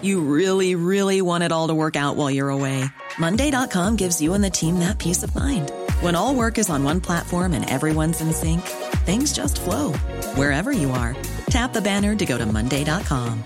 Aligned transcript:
You 0.00 0.20
really, 0.20 0.74
really 0.74 1.22
want 1.22 1.42
it 1.42 1.50
all 1.50 1.68
to 1.68 1.74
work 1.74 1.96
out 1.96 2.16
while 2.16 2.30
you're 2.30 2.50
away. 2.50 2.84
Monday.com 3.18 3.96
gives 3.96 4.20
you 4.20 4.34
and 4.34 4.44
the 4.44 4.50
team 4.50 4.78
that 4.80 4.98
peace 4.98 5.22
of 5.22 5.34
mind. 5.34 5.72
When 6.02 6.14
all 6.14 6.34
work 6.34 6.58
is 6.58 6.68
on 6.68 6.84
one 6.84 7.00
platform 7.00 7.52
and 7.54 7.68
everyone's 7.68 8.20
in 8.20 8.32
sync, 8.32 8.60
things 9.06 9.32
just 9.32 9.60
flow 9.60 9.92
wherever 10.36 10.70
you 10.70 10.90
are. 10.90 11.16
Tap 11.50 11.72
the 11.72 11.80
banner 11.80 12.14
to 12.14 12.26
go 12.26 12.36
to 12.36 12.46
Monday.com. 12.46 13.42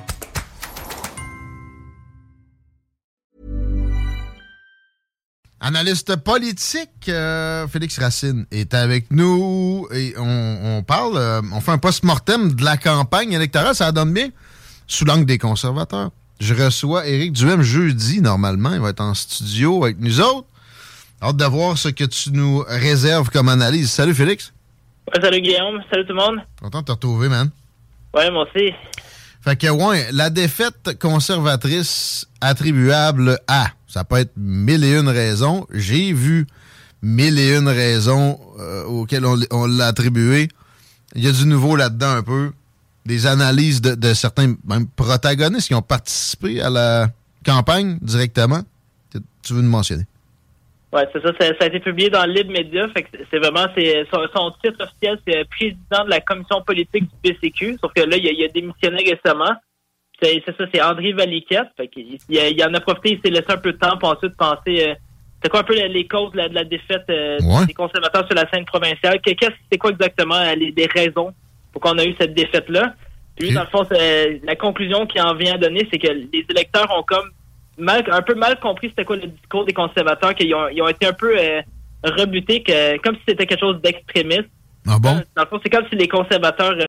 Analyste 5.64 6.16
politique, 6.16 7.08
euh, 7.08 7.68
Félix 7.68 7.96
Racine 7.98 8.46
est 8.50 8.74
avec 8.74 9.12
nous 9.12 9.86
et 9.94 10.12
on, 10.18 10.78
on 10.78 10.82
parle, 10.82 11.16
euh, 11.16 11.40
on 11.52 11.60
fait 11.60 11.70
un 11.70 11.78
post-mortem 11.78 12.52
de 12.52 12.64
la 12.64 12.76
campagne 12.76 13.32
électorale. 13.32 13.72
Ça 13.76 13.92
donne 13.92 14.12
bien 14.12 14.30
sous 14.88 15.04
l'angle 15.04 15.24
des 15.24 15.38
conservateurs. 15.38 16.10
Je 16.42 16.54
reçois 16.54 17.06
Éric 17.06 17.34
Duhem 17.34 17.62
jeudi, 17.62 18.20
normalement. 18.20 18.72
Il 18.72 18.80
va 18.80 18.88
être 18.88 19.00
en 19.00 19.14
studio 19.14 19.84
avec 19.84 20.00
nous 20.00 20.20
autres. 20.20 20.48
Hâte 21.22 21.36
de 21.36 21.44
voir 21.44 21.78
ce 21.78 21.88
que 21.88 22.02
tu 22.02 22.32
nous 22.32 22.64
réserves 22.66 23.30
comme 23.30 23.48
analyse. 23.48 23.92
Salut, 23.92 24.12
Félix. 24.12 24.52
Ouais, 25.06 25.22
salut, 25.22 25.40
Guillaume. 25.40 25.80
Salut 25.88 26.04
tout 26.04 26.14
le 26.14 26.18
monde. 26.18 26.40
Content 26.60 26.80
de 26.80 26.86
te 26.86 26.90
retrouver, 26.90 27.28
man. 27.28 27.48
Ouais, 28.12 28.28
moi 28.32 28.44
aussi. 28.44 28.72
Fait 29.40 29.54
que, 29.54 29.68
ouais, 29.68 30.08
la 30.10 30.30
défaite 30.30 30.98
conservatrice 30.98 32.26
attribuable 32.40 33.38
à, 33.46 33.68
ça 33.86 34.02
peut 34.02 34.16
être 34.16 34.32
mille 34.36 34.82
et 34.82 34.98
une 34.98 35.08
raisons. 35.08 35.68
J'ai 35.72 36.12
vu 36.12 36.48
mille 37.02 37.38
et 37.38 37.56
une 37.56 37.68
raisons 37.68 38.40
euh, 38.58 38.82
auxquelles 38.86 39.26
on, 39.26 39.38
on 39.52 39.66
l'a 39.66 39.86
attribué. 39.86 40.48
Il 41.14 41.22
y 41.22 41.28
a 41.28 41.32
du 41.32 41.46
nouveau 41.46 41.76
là-dedans 41.76 42.16
un 42.16 42.22
peu 42.24 42.50
des 43.04 43.26
analyses 43.26 43.80
de, 43.80 43.94
de, 43.94 44.14
certains 44.14 44.54
même 44.64 44.86
protagonistes 44.96 45.68
qui 45.68 45.74
ont 45.74 45.82
participé 45.82 46.60
à 46.60 46.70
la 46.70 47.08
campagne 47.44 47.98
directement. 48.00 48.60
Tu 49.42 49.54
veux 49.54 49.62
nous 49.62 49.70
mentionner? 49.70 50.04
Oui, 50.92 51.00
c'est 51.12 51.22
ça, 51.22 51.32
ça. 51.38 51.64
a 51.64 51.66
été 51.66 51.80
publié 51.80 52.10
dans 52.10 52.24
Libre 52.24 52.52
Média. 52.52 52.86
c'est 53.30 53.38
vraiment 53.38 53.66
son, 54.12 54.26
son, 54.34 54.50
titre 54.62 54.84
officiel, 54.84 55.18
c'est 55.26 55.44
président 55.48 56.04
de 56.04 56.10
la 56.10 56.20
commission 56.20 56.60
politique 56.62 57.04
du 57.04 57.32
PCQ. 57.32 57.78
Sauf 57.80 57.92
que 57.94 58.02
là, 58.02 58.16
il 58.16 58.28
a, 58.28 58.30
il 58.30 58.44
a 58.44 58.48
démissionné 58.48 59.02
récemment. 59.02 59.54
C'est 60.22 60.42
ça, 60.46 60.64
c'est 60.72 60.82
André 60.82 61.12
Valiquette. 61.12 61.68
Fait 61.76 61.90
il, 61.96 62.18
il, 62.28 62.64
en 62.64 62.74
a 62.74 62.80
profité, 62.80 63.12
il 63.12 63.20
s'est 63.24 63.30
laissé 63.30 63.50
un 63.50 63.56
peu 63.56 63.72
de 63.72 63.78
temps 63.78 63.96
pour 63.96 64.10
ensuite 64.10 64.36
penser. 64.36 64.86
Euh, 64.86 64.94
c'est 65.42 65.48
quoi 65.48 65.60
un 65.60 65.64
peu 65.64 65.74
les, 65.74 66.06
causes 66.06 66.30
de 66.32 66.36
la, 66.36 66.48
de 66.48 66.54
la 66.54 66.64
défaite 66.64 67.04
euh, 67.08 67.38
ouais. 67.40 67.66
des 67.66 67.74
conservateurs 67.74 68.26
sur 68.26 68.36
la 68.36 68.48
scène 68.50 68.66
provinciale? 68.66 69.20
Qu'est-ce 69.22 69.50
c'est 69.72 69.78
quoi 69.78 69.90
exactement 69.90 70.36
euh, 70.36 70.54
les, 70.54 70.72
les 70.76 70.86
raisons 70.86 71.32
pourquoi 71.72 71.92
on 71.92 71.98
a 71.98 72.04
eu 72.04 72.14
cette 72.20 72.34
défaite-là. 72.34 72.94
Puis, 73.36 73.52
dans 73.52 73.62
le 73.62 73.68
fond, 73.68 73.86
la 74.42 74.56
conclusion 74.56 75.06
qu'il 75.06 75.22
en 75.22 75.34
vient 75.34 75.54
à 75.54 75.58
donner, 75.58 75.88
c'est 75.90 75.98
que 75.98 76.08
les 76.08 76.44
électeurs 76.50 76.90
ont 76.96 77.02
comme 77.02 77.30
mal, 77.78 78.04
un 78.10 78.22
peu 78.22 78.34
mal 78.34 78.58
compris 78.60 78.88
c'était 78.90 79.04
quoi 79.04 79.16
le 79.16 79.26
discours 79.26 79.64
des 79.64 79.72
conservateurs, 79.72 80.34
qu'ils 80.34 80.54
ont, 80.54 80.68
ils 80.68 80.82
ont 80.82 80.88
été 80.88 81.06
un 81.06 81.12
peu 81.12 81.34
euh, 81.38 81.62
rebutés, 82.04 82.62
que, 82.62 82.98
comme 82.98 83.16
si 83.16 83.22
c'était 83.28 83.46
quelque 83.46 83.60
chose 83.60 83.80
d'extrémiste. 83.80 84.50
Ah 84.86 84.98
bon? 84.98 85.22
Dans 85.36 85.42
le 85.42 85.48
fond, 85.48 85.60
c'est 85.62 85.70
comme 85.70 85.86
si 85.88 85.96
les 85.96 86.08
conservateurs... 86.08 86.74
Euh, 86.78 86.84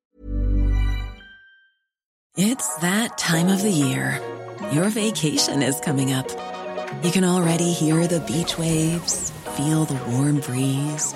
It's 2.35 2.77
that 2.81 3.15
time 3.17 3.47
of 3.47 3.61
the 3.61 3.71
year. 3.71 4.19
Your 4.71 4.89
vacation 4.89 5.61
is 5.61 5.79
coming 5.79 6.11
up. 6.13 6.25
You 7.03 7.11
can 7.11 7.23
already 7.23 7.71
hear 7.71 8.07
the 8.07 8.21
beach 8.21 8.57
waves, 8.57 9.31
feel 9.55 9.85
the 9.85 9.99
warm 10.09 10.39
breeze, 10.39 11.13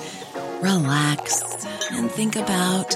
relax, 0.62 1.66
and 1.92 2.12
think 2.12 2.36
about 2.36 2.96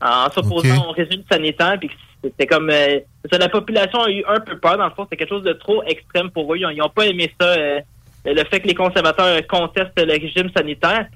En 0.00 0.30
s'opposant 0.30 0.78
okay. 0.78 0.86
au 0.88 0.92
régime 0.92 1.22
sanitaire. 1.30 1.76
Puis 1.78 1.90
c'était 2.22 2.46
comme 2.46 2.70
euh, 2.70 3.00
ça, 3.30 3.38
la 3.38 3.48
population 3.48 4.00
a 4.00 4.10
eu 4.10 4.24
un 4.26 4.40
peu 4.40 4.58
peur. 4.58 4.76
Dans 4.76 4.86
le 4.86 4.94
fond, 4.94 5.04
c'était 5.04 5.16
quelque 5.16 5.30
chose 5.30 5.44
de 5.44 5.52
trop 5.52 5.82
extrême 5.84 6.30
pour 6.30 6.52
eux. 6.52 6.58
Ils 6.58 6.78
n'ont 6.78 6.88
pas 6.88 7.06
aimé 7.06 7.32
ça, 7.40 7.46
euh, 7.46 7.80
le 8.24 8.44
fait 8.44 8.60
que 8.60 8.68
les 8.68 8.74
conservateurs 8.74 9.46
contestent 9.46 9.98
le 9.98 10.12
régime 10.12 10.50
sanitaire. 10.56 11.06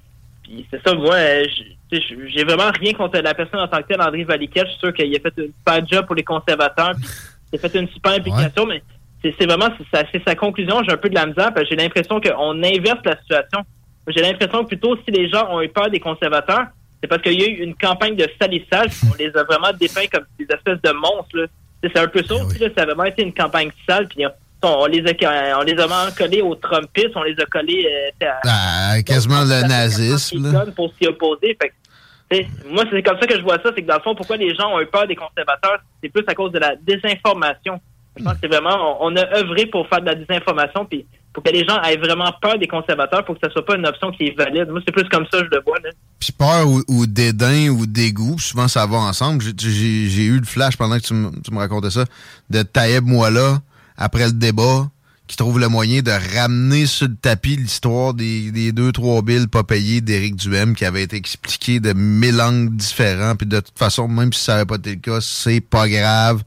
Puis 0.43 0.67
c'est 0.71 0.83
ça, 0.87 0.95
moi, 0.95 1.15
euh, 1.15 1.45
j'ai 1.91 2.45
vraiment 2.45 2.71
rien 2.81 2.93
contre 2.95 3.19
la 3.19 3.35
personne 3.35 3.61
en 3.61 3.69
tant 3.69 3.79
que 3.79 3.89
telle, 3.89 4.01
André 4.01 4.25
Valiquette. 4.25 4.67
Je 4.67 4.71
suis 4.73 4.81
sûr 4.81 4.95
qu'il 4.95 5.15
a 5.15 5.21
fait 5.21 5.39
un 5.39 5.47
super 5.47 5.87
job 5.87 6.07
pour 6.07 6.17
les 6.17 6.25
conservateurs. 6.25 6.93
Puis 6.97 7.09
il 7.53 7.57
a 7.57 7.69
fait 7.69 7.79
une 7.79 7.89
super 7.89 8.13
implication, 8.13 8.65
ouais. 8.65 8.83
mais 9.23 9.35
c'est 9.39 9.47
vraiment 9.47 9.69
c'est 9.93 10.25
sa 10.27 10.35
conclusion. 10.35 10.83
J'ai 10.85 10.93
un 10.93 10.97
peu 10.97 11.09
de 11.11 11.15
la 11.15 11.27
misère 11.27 11.53
parce 11.53 11.69
que 11.69 11.71
j'ai 11.71 11.77
l'impression 11.77 12.21
qu'on 12.21 12.63
inverse 12.63 13.01
la 13.05 13.19
situation. 13.21 13.61
J'ai 14.09 14.23
l'impression 14.23 14.63
que 14.63 14.69
plutôt 14.69 14.97
si 15.05 15.11
les 15.13 15.29
gens 15.29 15.49
ont 15.51 15.61
eu 15.61 15.69
peur 15.69 15.91
des 15.91 16.01
conservateurs, 16.01 16.67
c'est 17.03 17.09
parce 17.09 17.23
qu'il 17.23 17.41
y 17.41 17.45
a 17.45 17.49
eu 17.49 17.65
une 17.65 17.75
campagne 17.75 18.15
de 18.15 18.29
salissage. 18.41 18.93
On 19.11 19.15
les 19.19 19.37
a 19.37 19.43
vraiment 19.43 19.73
dépeints 19.73 20.07
comme 20.13 20.25
des 20.39 20.45
espèces 20.45 20.81
de 20.83 20.93
monstres. 20.93 21.49
C'est 21.83 21.99
un 21.99 22.07
peu 22.07 22.23
ça 22.23 22.37
aussi. 22.37 22.59
Là, 22.59 22.69
ça 22.77 22.85
a 22.85 22.87
vraiment 22.87 23.05
été 23.05 23.23
une 23.23 23.35
campagne 23.35 23.71
sale. 23.89 24.07
Puis 24.07 24.25
on 24.63 24.87
les 24.87 25.01
a, 25.01 25.59
on 25.59 25.63
les 25.63 25.73
a 25.73 25.87
vraiment 25.87 26.13
collés 26.17 26.43
aux 26.43 26.55
Trumpistes. 26.55 27.17
On 27.17 27.25
les 27.25 27.35
a 27.41 27.45
collés 27.47 27.89
euh, 28.23 28.27
à, 28.27 28.93
ah, 28.95 29.03
quasiment 29.03 29.43
le 29.43 29.67
nazisme. 29.67 30.73
Pour 30.77 30.95
s'y 30.95 31.09
opposer. 31.09 31.59
Fait 31.61 31.71
que, 31.71 32.69
moi, 32.69 32.85
c'est 32.89 33.03
comme 33.03 33.19
ça 33.19 33.27
que 33.27 33.37
je 33.37 33.43
vois 33.43 33.59
ça. 33.61 33.73
C'est 33.75 33.83
que 33.83 33.89
dans 33.89 33.97
le 33.97 34.03
fond, 34.03 34.15
pourquoi 34.15 34.37
les 34.37 34.55
gens 34.55 34.73
ont 34.73 34.81
eu 34.81 34.87
peur 34.87 35.09
des 35.09 35.17
conservateurs, 35.17 35.81
c'est 36.01 36.09
plus 36.09 36.25
à 36.29 36.35
cause 36.35 36.53
de 36.53 36.61
la 36.61 36.77
désinformation. 36.77 37.81
Je 38.17 38.23
pense 38.23 38.35
que 38.35 38.39
c'est 38.43 38.49
vraiment, 38.49 39.03
on, 39.05 39.13
on 39.13 39.17
a 39.17 39.39
œuvré 39.39 39.67
pour 39.67 39.89
faire 39.89 40.03
de 40.03 40.07
la 40.07 40.15
désinformation. 40.15 40.85
Puis 40.85 41.05
pour 41.33 41.43
que 41.43 41.51
les 41.51 41.65
gens 41.65 41.81
aient 41.83 41.97
vraiment 41.97 42.33
peur 42.41 42.59
des 42.59 42.69
conservateurs 42.69 43.25
pour 43.25 43.35
que 43.35 43.41
ça 43.47 43.53
soit 43.53 43.65
pas 43.65 43.77
une 43.77 43.87
option 43.87 44.11
qui 44.11 44.25
est 44.25 44.37
valide. 44.37 44.69
Moi, 44.69 44.81
c'est 44.87 44.93
plus 44.93 45.09
comme 45.09 45.25
ça 45.33 45.39
je 45.39 45.49
le 45.51 45.63
vois. 45.65 45.79
Là. 45.83 45.91
Puis 46.21 46.33
peur 46.33 46.67
ou, 46.89 47.07
dédain 47.07 47.69
ou 47.69 47.87
dégoût, 47.87 48.39
souvent 48.39 48.69
ça 48.69 48.87
va 48.87 48.99
ensemble. 48.99 49.43
J'ai 49.59 50.25
eu 50.25 50.39
le 50.39 50.45
flash 50.45 50.77
pendant 50.77 50.97
que 50.99 51.03
tu, 51.03 51.15
me 51.15 51.59
racontais 51.59 51.91
ça, 51.91 52.05
de 52.51 52.63
Taïeb 52.63 53.05
Moala, 53.05 53.61
après 53.97 54.27
le 54.27 54.33
débat, 54.33 54.89
qui 55.27 55.37
trouve 55.37 55.59
le 55.59 55.69
moyen 55.69 56.03
de 56.03 56.11
ramener 56.37 56.85
sur 56.85 57.09
le 57.09 57.17
tapis 57.17 57.57
l'histoire 57.57 58.13
des, 58.13 58.51
des 58.51 58.73
deux, 58.73 58.93
trois 58.93 59.23
billes 59.23 59.47
pas 59.47 59.65
payées 59.65 60.03
d'Éric 60.03 60.37
Duhem 60.37 60.75
qui 60.75 60.85
avait 60.85 61.03
été 61.03 61.17
expliqué 61.17 61.81
de 61.81 61.95
mille 61.95 62.41
angles 62.41 62.77
différents. 62.77 63.35
Puis 63.35 63.47
de 63.47 63.61
toute 63.61 63.79
façon, 63.79 64.09
même 64.09 64.33
si 64.33 64.45
ça 64.45 64.53
n'avait 64.55 64.67
pas 64.67 64.77
été 64.77 64.91
le 64.91 65.01
cas, 65.01 65.21
c'est 65.23 65.61
pas 65.61 65.89
grave 65.89 66.43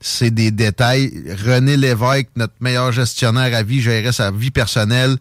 c'est 0.00 0.30
des 0.30 0.50
détails. 0.50 1.12
René 1.44 1.76
Lévesque, 1.76 2.28
notre 2.36 2.54
meilleur 2.60 2.92
gestionnaire 2.92 3.56
à 3.56 3.62
vie, 3.62 3.80
gérait 3.80 4.12
sa 4.12 4.30
vie 4.30 4.50
personnelle 4.50 5.16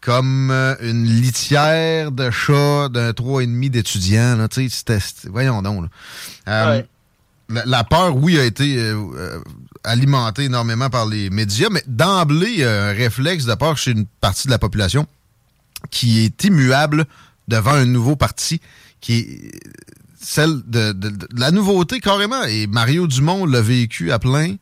comme 0.00 0.50
euh, 0.52 0.76
une 0.82 1.04
litière 1.04 2.12
de 2.12 2.30
chat 2.30 2.88
d'un 2.90 3.12
trois 3.12 3.42
et 3.42 3.46
demi 3.46 3.70
d'étudiants. 3.70 4.46
C'était, 4.50 4.98
voyons 5.24 5.62
donc. 5.62 5.86
Euh, 6.46 6.78
ouais. 6.78 6.86
la, 7.48 7.64
la, 7.66 7.82
peur, 7.84 8.16
oui, 8.16 8.38
a 8.38 8.44
été 8.44 8.78
euh, 8.78 9.40
alimentée 9.82 10.44
énormément 10.44 10.90
par 10.90 11.06
les 11.06 11.28
médias, 11.30 11.68
mais 11.72 11.82
d'emblée, 11.88 12.50
il 12.50 12.60
y 12.60 12.64
a 12.64 12.84
un 12.84 12.92
réflexe 12.92 13.46
de 13.46 13.54
peur 13.54 13.76
chez 13.76 13.90
une 13.90 14.06
partie 14.20 14.46
de 14.46 14.52
la 14.52 14.60
population 14.60 15.06
qui 15.90 16.24
est 16.24 16.44
immuable 16.44 17.04
devant 17.48 17.72
un 17.72 17.86
nouveau 17.86 18.14
parti 18.14 18.60
qui 19.00 19.18
est 19.18 19.60
celle 20.18 20.62
de, 20.66 20.94
la 21.36 21.50
nouveauté 21.50 22.00
carrément. 22.00 22.42
Et 22.44 22.66
Mario 22.66 23.06
Dumont 23.06 23.46
l'a 23.46 23.60
vécu 23.60 24.12
à 24.12 24.18
plein. 24.18 24.56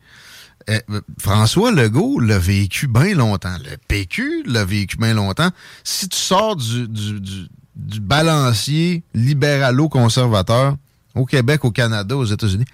Euh, 0.70 0.78
François 1.18 1.72
Legault 1.72 2.20
l'a 2.20 2.38
vécu 2.38 2.86
bien 2.88 3.14
longtemps. 3.14 3.56
Le 3.58 3.76
PQ 3.88 4.44
l'a 4.46 4.64
vécu 4.64 4.96
bien 4.96 5.14
longtemps. 5.14 5.50
Si 5.82 6.08
tu 6.08 6.16
sors 6.16 6.56
du, 6.56 6.88
du, 6.88 8.00
balancier 8.00 9.02
libéralo-conservateur 9.14 10.76
au 11.14 11.26
Québec, 11.26 11.64
au 11.64 11.70
Canada, 11.70 12.16
aux 12.16 12.24
États-Unis, 12.24 12.64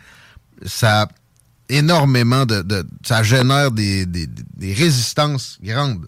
ça 0.65 1.09
énormément 1.71 2.45
de, 2.45 2.63
ça 3.03 3.23
génère 3.23 3.71
des, 3.71 4.05
résistances 4.61 5.59
grandes. 5.63 6.07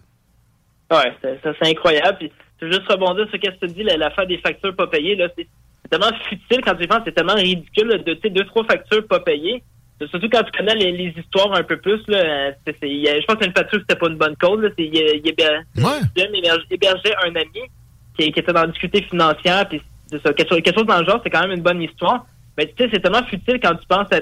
Ouais, 0.91 1.11
c'est 1.21 1.69
incroyable. 1.69 2.17
Puis, 2.19 2.31
je 2.59 2.65
veux 2.65 2.71
juste 2.71 2.87
rebondir 2.87 3.27
sur 3.29 3.39
ce 3.41 3.49
que 3.49 3.65
tu 3.65 3.73
dis, 3.73 3.83
l'affaire 3.83 4.27
des 4.27 4.37
factures 4.37 4.75
pas 4.75 4.87
payées. 4.87 5.15
Là, 5.15 5.27
c'est 5.37 5.47
tellement 5.89 6.15
futile 6.29 6.61
quand 6.63 6.75
tu 6.75 6.87
penses, 6.87 7.01
c'est 7.05 7.13
tellement 7.13 7.35
ridicule 7.35 8.03
de 8.05 8.13
deux, 8.29 8.45
trois 8.45 8.63
factures 8.65 9.05
pas 9.07 9.19
payées. 9.19 9.63
Surtout 10.09 10.27
quand 10.29 10.43
tu 10.43 10.51
connais 10.51 10.75
les, 10.75 11.13
histoires 11.17 11.53
un 11.53 11.63
peu 11.63 11.77
plus. 11.77 12.01
Là, 12.07 12.51
je 12.65 13.25
pense 13.25 13.37
qu'une 13.37 13.53
facture, 13.53 13.79
c'était 13.79 13.95
pas 13.95 14.07
une 14.09 14.17
bonne 14.17 14.35
cause. 14.35 14.61
Là, 14.61 14.69
il, 14.77 14.95
il, 14.95 15.27
hébergeait 15.27 17.15
un 17.25 17.35
ami 17.35 17.61
qui, 18.17 18.23
était 18.23 18.53
dans 18.53 18.61
la 18.61 18.67
difficulté 18.67 19.03
financière. 19.03 19.67
Puis 19.69 19.81
quelque, 20.11 20.47
chose, 20.49 20.61
quelque 20.61 20.77
chose 20.77 20.87
dans 20.87 20.99
le 20.99 21.05
genre, 21.05 21.21
c'est 21.23 21.29
quand 21.29 21.41
même 21.41 21.57
une 21.57 21.63
bonne 21.63 21.81
histoire. 21.81 22.25
Mais 22.57 22.67
tu 22.67 22.83
sais, 22.83 22.89
c'est 22.93 22.99
tellement 22.99 23.23
futile 23.23 23.59
quand 23.61 23.75
tu 23.75 23.87
penses 23.87 24.11
à 24.11 24.21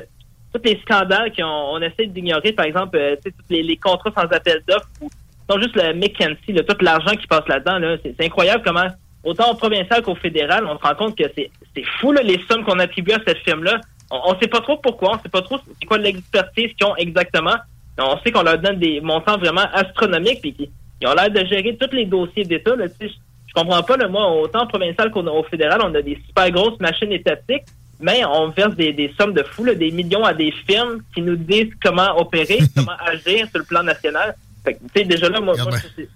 tous 0.54 0.62
les 0.64 0.80
scandales 0.82 1.32
qu'on 1.34 1.46
on 1.46 1.82
essaie 1.82 2.08
d'ignorer, 2.08 2.52
par 2.52 2.66
exemple, 2.66 2.98
euh, 2.98 3.16
tous 3.24 3.32
les, 3.50 3.64
les, 3.64 3.78
contrats 3.78 4.12
sans 4.16 4.28
appel 4.36 4.62
d'offres 4.68 4.90
ou 5.02 5.10
non 5.50 5.62
juste 5.62 5.76
le 5.76 5.94
McKenzie, 5.94 6.54
là, 6.54 6.64
tout 6.64 6.76
l'argent 6.82 7.16
qui 7.16 7.28
passe 7.28 7.48
là-dedans. 7.48 7.80
Là, 7.80 7.98
c'est 8.04 8.26
incroyable 8.26 8.64
comment, 8.66 8.88
autant 9.24 9.52
au 9.52 9.56
provincial 9.56 10.02
qu'au 10.02 10.16
fédéral, 10.16 10.66
on 10.66 10.78
se 10.78 10.84
rend 10.84 10.96
compte 10.96 11.18
que 11.18 11.24
c'est 11.36 11.52
fou 12.00 12.12
là, 12.12 12.22
les 12.22 12.40
sommes 12.50 12.64
qu'on 12.64 12.80
attribue 12.80 13.14
à 13.14 13.20
cette 13.26 13.40
firme-là. 13.40 13.82
On 14.10 14.34
ne 14.34 14.40
sait 14.40 14.48
pas 14.48 14.62
trop 14.62 14.78
pourquoi, 14.78 15.16
on 15.16 15.22
sait 15.22 15.30
pas 15.30 15.42
trop 15.42 15.58
c'est 15.58 15.86
quoi 15.86 15.98
l'expertise 15.98 16.74
qu'ils 16.74 16.88
ont 16.88 16.96
exactement. 16.98 17.56
On 17.98 18.18
sait 18.20 18.32
qu'on 18.32 18.44
leur 18.44 18.58
donne 18.58 18.80
des 18.80 19.00
montants 19.00 19.38
vraiment 19.38 19.66
astronomiques, 19.74 20.42
puis 20.42 20.56
ils 21.02 21.08
ont 21.08 21.14
l'air 21.14 21.30
de 21.30 21.46
gérer 21.46 21.78
tous 21.80 21.96
les 21.96 22.06
dossiers 22.06 22.44
d'État. 22.44 22.76
Là, 22.76 22.86
je, 23.00 23.08
je 23.08 23.54
comprends 23.54 23.84
pas, 23.84 23.98
là, 23.98 24.08
moi, 24.08 24.30
autant 24.32 24.64
au 24.64 24.68
provincial 24.68 25.12
qu'au 25.12 25.44
fédéral, 25.44 25.80
on 25.84 25.94
a 25.94 26.02
des 26.02 26.18
super 26.28 26.50
grosses 26.52 26.80
machines 26.80 27.12
étatiques 27.12 27.66
mais 28.02 28.26
on 28.26 28.50
verse 28.50 28.76
des, 28.76 29.14
sommes 29.18 29.34
de 29.34 29.44
fous, 29.44 29.64
des 29.64 29.92
millions 29.92 30.24
à 30.24 30.34
des 30.34 30.52
firmes 30.68 31.02
qui 31.14 31.22
nous 31.22 31.36
disent 31.36 31.72
comment 31.82 32.20
opérer, 32.20 32.60
comment 32.76 32.98
agir 33.00 33.48
sur 33.50 33.60
le 33.60 33.66
plan 33.66 33.84
national. 33.84 34.36
Fait 34.64 34.76
que, 34.76 35.04
déjà 35.04 35.30
là, 35.30 35.40
moi, 35.40 35.54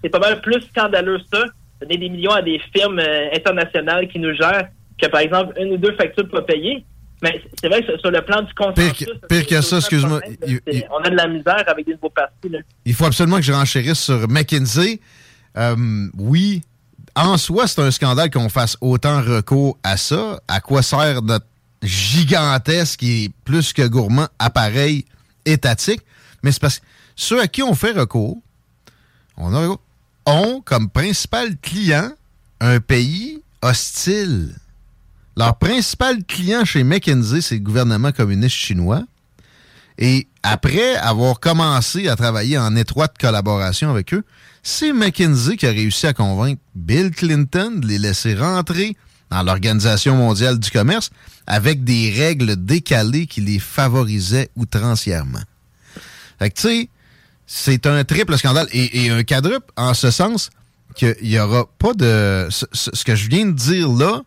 c'est 0.02 0.10
pas 0.10 0.20
mal 0.20 0.42
plus 0.42 0.62
scandaleux 0.62 1.20
ça, 1.32 1.46
donner 1.86 1.98
des 1.98 2.10
millions 2.10 2.32
à 2.32 2.42
des 2.42 2.60
firmes 2.76 3.00
euh, 3.00 3.30
internationales 3.36 4.08
qui 4.08 4.20
nous 4.20 4.34
gèrent 4.34 4.70
que, 5.02 5.08
par 5.08 5.22
exemple, 5.22 5.54
une 5.60 5.74
ou 5.74 5.78
deux 5.78 5.96
factures 5.96 6.28
pas 6.30 6.42
payées. 6.42 6.84
Mais 7.22 7.42
c'est 7.60 7.68
vrai 7.68 7.82
que 7.82 7.98
sur 7.98 8.12
le 8.12 8.22
plan 8.22 8.42
du 8.42 8.54
consensus... 8.54 9.08
Pire, 9.30 9.48
que 9.48 9.62
ça, 9.62 9.78
excuse-moi. 9.78 10.20
On 10.92 11.04
a 11.04 11.10
de 11.10 11.16
la 11.16 11.28
misère 11.28 11.64
avec 11.68 11.86
des 11.86 11.94
nouveaux 11.94 12.10
partis. 12.10 12.52
Il 12.86 12.94
faut 12.94 13.06
absolument 13.06 13.38
que 13.38 13.44
je 13.44 13.54
renchérisse 13.54 14.00
sur 14.00 14.28
McKinsey. 14.30 15.00
Euh, 15.58 16.08
oui, 16.18 16.62
en 17.16 17.38
soi, 17.38 17.68
c'est 17.68 17.82
un 17.82 17.92
scandale 17.92 18.30
qu'on 18.30 18.50
fasse 18.50 18.78
autant 18.82 19.22
recours 19.22 19.78
à 19.84 19.98
ça. 19.98 20.42
À 20.48 20.60
quoi 20.60 20.82
sert 20.82 21.22
notre 21.22 21.46
gigantesque 21.82 23.04
et 23.04 23.30
plus 23.46 23.72
que 23.72 23.88
gourmand 23.88 24.28
appareil 24.40 25.06
étatique, 25.46 26.02
mais 26.44 26.52
c'est 26.52 26.62
parce 26.62 26.80
que 26.80 26.86
ceux 27.16 27.40
à 27.40 27.48
qui 27.48 27.64
on 27.64 27.76
fait 27.76 27.92
recours, 27.92 28.38
on 29.38 29.54
a, 29.54 29.76
ont 30.26 30.62
comme 30.64 30.90
principal 30.90 31.58
client 31.58 32.12
un 32.60 32.80
pays 32.80 33.42
hostile. 33.62 34.56
Leur 35.38 35.58
principal 35.58 36.24
client 36.24 36.64
chez 36.64 36.84
McKinsey, 36.84 37.42
c'est 37.42 37.56
le 37.56 37.62
gouvernement 37.62 38.12
communiste 38.12 38.56
chinois. 38.56 39.04
Et 39.98 40.28
après 40.44 40.96
avoir 40.96 41.40
commencé 41.40 42.08
à 42.08 42.16
travailler 42.16 42.58
en 42.58 42.76
étroite 42.76 43.16
collaboration 43.20 43.90
avec 43.90 44.14
eux, 44.14 44.24
c'est 44.64 44.94
McKinsey 44.94 45.58
qui 45.58 45.68
a 45.68 45.72
réussi 45.72 46.08
à 46.08 46.14
convaincre 46.14 46.62
Bill 46.74 47.12
Clinton 47.12 47.72
de 47.76 47.88
les 47.88 48.00
laisser 48.00 48.34
rentrer 48.34 48.96
dans 49.30 49.44
l'Organisation 49.44 50.16
mondiale 50.16 50.60
du 50.60 50.70
commerce 50.70 51.12
avec 51.48 51.84
des 51.84 52.12
règles 52.12 52.56
décalées 52.56 53.28
qui 53.28 53.42
les 53.42 53.60
favorisaient 53.60 54.50
outrancièrement. 54.56 55.44
Fait 56.40 56.50
que, 56.50 56.56
tu 56.56 56.62
sais, 56.62 56.90
c'est 57.48 57.86
un 57.86 58.04
triple 58.04 58.38
scandale 58.38 58.68
et, 58.72 59.10
un 59.10 59.24
quadruple 59.24 59.72
en 59.76 59.94
ce 59.94 60.12
sens 60.12 60.50
qu'il 60.96 61.16
n'y 61.22 61.40
aura 61.40 61.66
pas 61.78 61.94
de... 61.94 62.48
Ce, 62.50 63.04
que 63.04 63.16
je 63.16 63.30
viens 63.30 63.46
de 63.46 63.52
dire 63.52 63.90
là, 63.90 64.22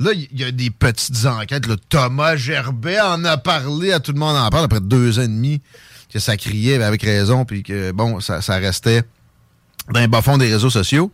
là, 0.00 0.12
il 0.12 0.38
y 0.38 0.44
a 0.44 0.50
des 0.50 0.70
petites 0.70 1.26
enquêtes. 1.26 1.64
Thomas 1.88 2.36
Gerbet 2.36 3.00
en 3.00 3.24
a 3.24 3.36
parlé, 3.36 3.92
à 3.92 4.00
tout 4.00 4.12
le 4.12 4.18
monde 4.18 4.36
en 4.36 4.50
parle 4.50 4.64
après 4.64 4.80
deux 4.80 5.18
ans 5.18 5.22
et 5.22 5.28
demi 5.28 5.60
que 6.12 6.18
ça 6.18 6.36
criait 6.36 6.82
avec 6.82 7.02
raison, 7.02 7.44
puis 7.44 7.62
que, 7.62 7.90
bon, 7.92 8.20
ça, 8.20 8.40
restait 8.56 9.02
dans 9.90 10.00
les 10.00 10.08
bas 10.08 10.20
fond 10.20 10.36
des 10.36 10.52
réseaux 10.52 10.70
sociaux. 10.70 11.10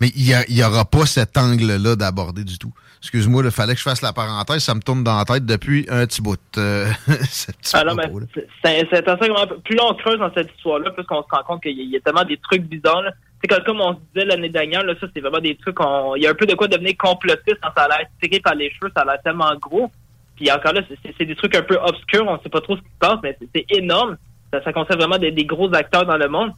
Mais 0.00 0.08
il 0.14 0.54
n'y 0.54 0.62
aura 0.62 0.84
pas 0.84 1.06
cet 1.06 1.36
angle-là 1.36 1.96
d'aborder 1.96 2.44
du 2.44 2.58
tout. 2.58 2.72
Excuse-moi, 3.00 3.42
il 3.44 3.50
fallait 3.50 3.74
que 3.74 3.78
je 3.78 3.84
fasse 3.84 4.02
la 4.02 4.12
parenthèse, 4.12 4.64
ça 4.64 4.74
me 4.74 4.80
tourne 4.80 5.04
dans 5.04 5.16
la 5.16 5.24
tête 5.24 5.46
depuis 5.46 5.86
un 5.88 6.06
petit 6.06 6.20
bout. 6.20 6.38
Euh, 6.58 6.86
ah 7.08 7.14
c'est. 7.30 7.56
Plus 9.64 9.78
on 9.80 9.94
creuse 9.94 10.18
dans 10.18 10.32
cette 10.34 10.50
histoire-là, 10.56 10.90
plus 10.90 11.04
on 11.10 11.22
se 11.22 11.28
rend 11.30 11.42
compte 11.46 11.62
qu'il 11.62 11.78
y, 11.78 11.96
a 11.96 12.00
tellement 12.00 12.24
des 12.24 12.36
trucs 12.38 12.62
bizarres. 12.62 13.04
C'est 13.40 13.64
comme, 13.64 13.80
on 13.80 13.94
se 13.94 13.98
disait 14.14 14.26
l'année 14.26 14.48
dernière, 14.48 14.82
là, 14.82 14.94
ça 15.00 15.06
c'est 15.14 15.20
vraiment 15.20 15.38
des 15.38 15.56
trucs. 15.56 15.76
Il 16.16 16.22
y 16.22 16.26
a 16.26 16.30
un 16.30 16.34
peu 16.34 16.46
de 16.46 16.54
quoi 16.54 16.68
devenir 16.68 16.96
complotiste 16.98 17.58
quand 17.62 17.70
ça 17.76 17.84
a 17.84 17.88
l'air 17.88 18.06
tiré 18.20 18.40
par 18.40 18.54
les 18.54 18.70
cheveux, 18.70 18.90
ça 18.96 19.02
a 19.02 19.04
l'air 19.04 19.22
tellement 19.22 19.54
gros. 19.56 19.90
Puis 20.36 20.50
encore 20.50 20.72
là, 20.72 20.82
c'est 21.18 21.24
des 21.24 21.36
trucs 21.36 21.54
un 21.54 21.62
peu 21.62 21.76
obscurs, 21.76 22.26
on 22.26 22.38
sait 22.42 22.48
pas 22.48 22.60
trop 22.60 22.76
ce 22.76 22.82
qui 22.82 22.88
se 22.88 22.98
passe, 22.98 23.18
mais 23.22 23.36
c'est 23.54 23.66
énorme. 23.70 24.16
Ça, 24.52 24.72
concerne 24.72 24.98
vraiment 24.98 25.18
des, 25.18 25.32
gros 25.44 25.72
acteurs 25.74 26.06
dans 26.06 26.16
le 26.16 26.28
monde. 26.28 26.52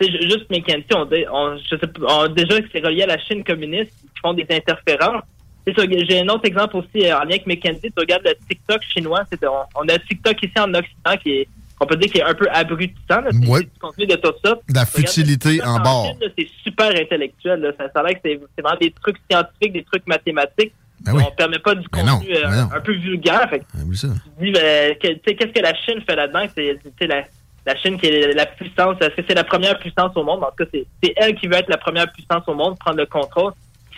C'est 0.00 0.10
juste 0.10 0.50
McKenzie, 0.50 0.84
on, 0.94 1.08
on, 1.32 1.56
je 1.56 1.76
sais, 1.76 1.86
on, 2.02 2.28
déjà 2.28 2.60
que 2.60 2.68
c'est 2.72 2.84
relié 2.84 3.02
à 3.02 3.06
la 3.06 3.18
Chine 3.18 3.44
communiste, 3.44 3.92
qui 3.92 4.20
font 4.20 4.34
des 4.34 4.46
interférences. 4.50 5.22
J'ai 5.66 6.20
un 6.20 6.28
autre 6.28 6.44
exemple 6.44 6.76
aussi 6.76 7.06
euh, 7.06 7.16
en 7.16 7.20
lien 7.20 7.36
avec 7.36 7.46
McKenzie. 7.46 7.80
Tu 7.82 7.92
regardes 7.96 8.24
le 8.24 8.34
TikTok 8.48 8.82
chinois. 8.82 9.22
On, 9.42 9.82
on, 9.82 9.88
a 9.88 9.98
TikTok 9.98 10.42
ici 10.42 10.58
en 10.58 10.74
Occident 10.74 11.16
qui 11.22 11.30
est, 11.30 11.48
on 11.80 11.86
peut 11.86 11.96
dire 11.96 12.10
qu'il 12.10 12.20
est 12.20 12.24
un 12.24 12.34
peu 12.34 12.46
abrutissant. 12.50 13.22
Oui. 13.46 13.68
de 14.06 14.16
tout 14.16 14.32
ça. 14.44 14.58
La 14.74 14.84
futilité 14.84 15.62
en 15.62 15.80
bord. 15.80 16.16
C'est 16.36 16.48
super 16.62 16.90
intellectuel. 16.90 17.74
Ça, 17.78 17.86
ça 17.94 18.00
a 18.00 18.02
l'air 18.02 18.14
que 18.14 18.20
c'est 18.24 18.40
vraiment 18.62 18.78
des 18.78 18.90
trucs 18.90 19.16
scientifiques, 19.30 19.72
des 19.72 19.84
trucs 19.84 20.06
mathématiques. 20.06 20.72
Ben 21.00 21.12
on 21.12 21.18
ne 21.18 21.36
permet 21.36 21.58
pas 21.58 21.74
du 21.74 21.86
contenu 21.88 22.34
euh, 22.34 22.64
un 22.72 22.80
peu 22.80 22.92
vulgaire. 22.92 23.48
Fait, 23.50 23.62
ben 23.74 23.84
oui, 23.86 23.96
ça. 23.96 24.08
Tu 24.38 24.44
dis, 24.44 24.52
ben, 24.52 24.94
qu'est-ce 24.98 25.52
que 25.52 25.60
la 25.60 25.74
Chine 25.74 26.00
fait 26.06 26.16
là-dedans? 26.16 26.46
C'est 26.54 27.06
la, 27.06 27.24
la 27.66 27.76
Chine 27.76 27.98
qui 27.98 28.06
est 28.06 28.32
la 28.34 28.46
puissance. 28.46 28.96
Est-ce 29.00 29.16
que 29.16 29.22
c'est 29.28 29.34
la 29.34 29.44
première 29.44 29.78
puissance 29.78 30.12
au 30.16 30.22
monde? 30.22 30.42
En 30.42 30.50
tout 30.56 30.64
cas, 30.64 30.78
c'est 31.02 31.14
elle 31.16 31.34
qui 31.34 31.46
veut 31.46 31.54
être 31.54 31.70
la 31.70 31.78
première 31.78 32.10
puissance 32.12 32.42
au 32.46 32.54
monde, 32.54 32.78
prendre 32.78 32.98
le 32.98 33.06
contrôle 33.06 33.52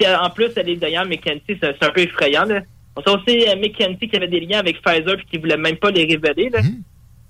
en 0.04 0.30
plus, 0.30 0.50
elle 0.56 0.68
est 0.68 0.76
d'ailleurs 0.76 1.06
McKenzie, 1.06 1.58
c'est 1.60 1.82
un 1.82 1.90
peu 1.90 2.00
effrayant. 2.00 2.44
Là. 2.44 2.60
On 2.96 3.02
sait 3.02 3.10
aussi 3.10 3.48
euh, 3.48 3.56
McKenzie 3.56 4.08
qui 4.08 4.16
avait 4.16 4.28
des 4.28 4.40
liens 4.40 4.58
avec 4.58 4.82
Pfizer 4.82 5.14
et 5.14 5.24
qui 5.30 5.38
voulait 5.38 5.56
même 5.56 5.76
pas 5.76 5.90
les 5.90 6.04
révéler. 6.04 6.50
Là. 6.50 6.62
Mmh. 6.62 6.82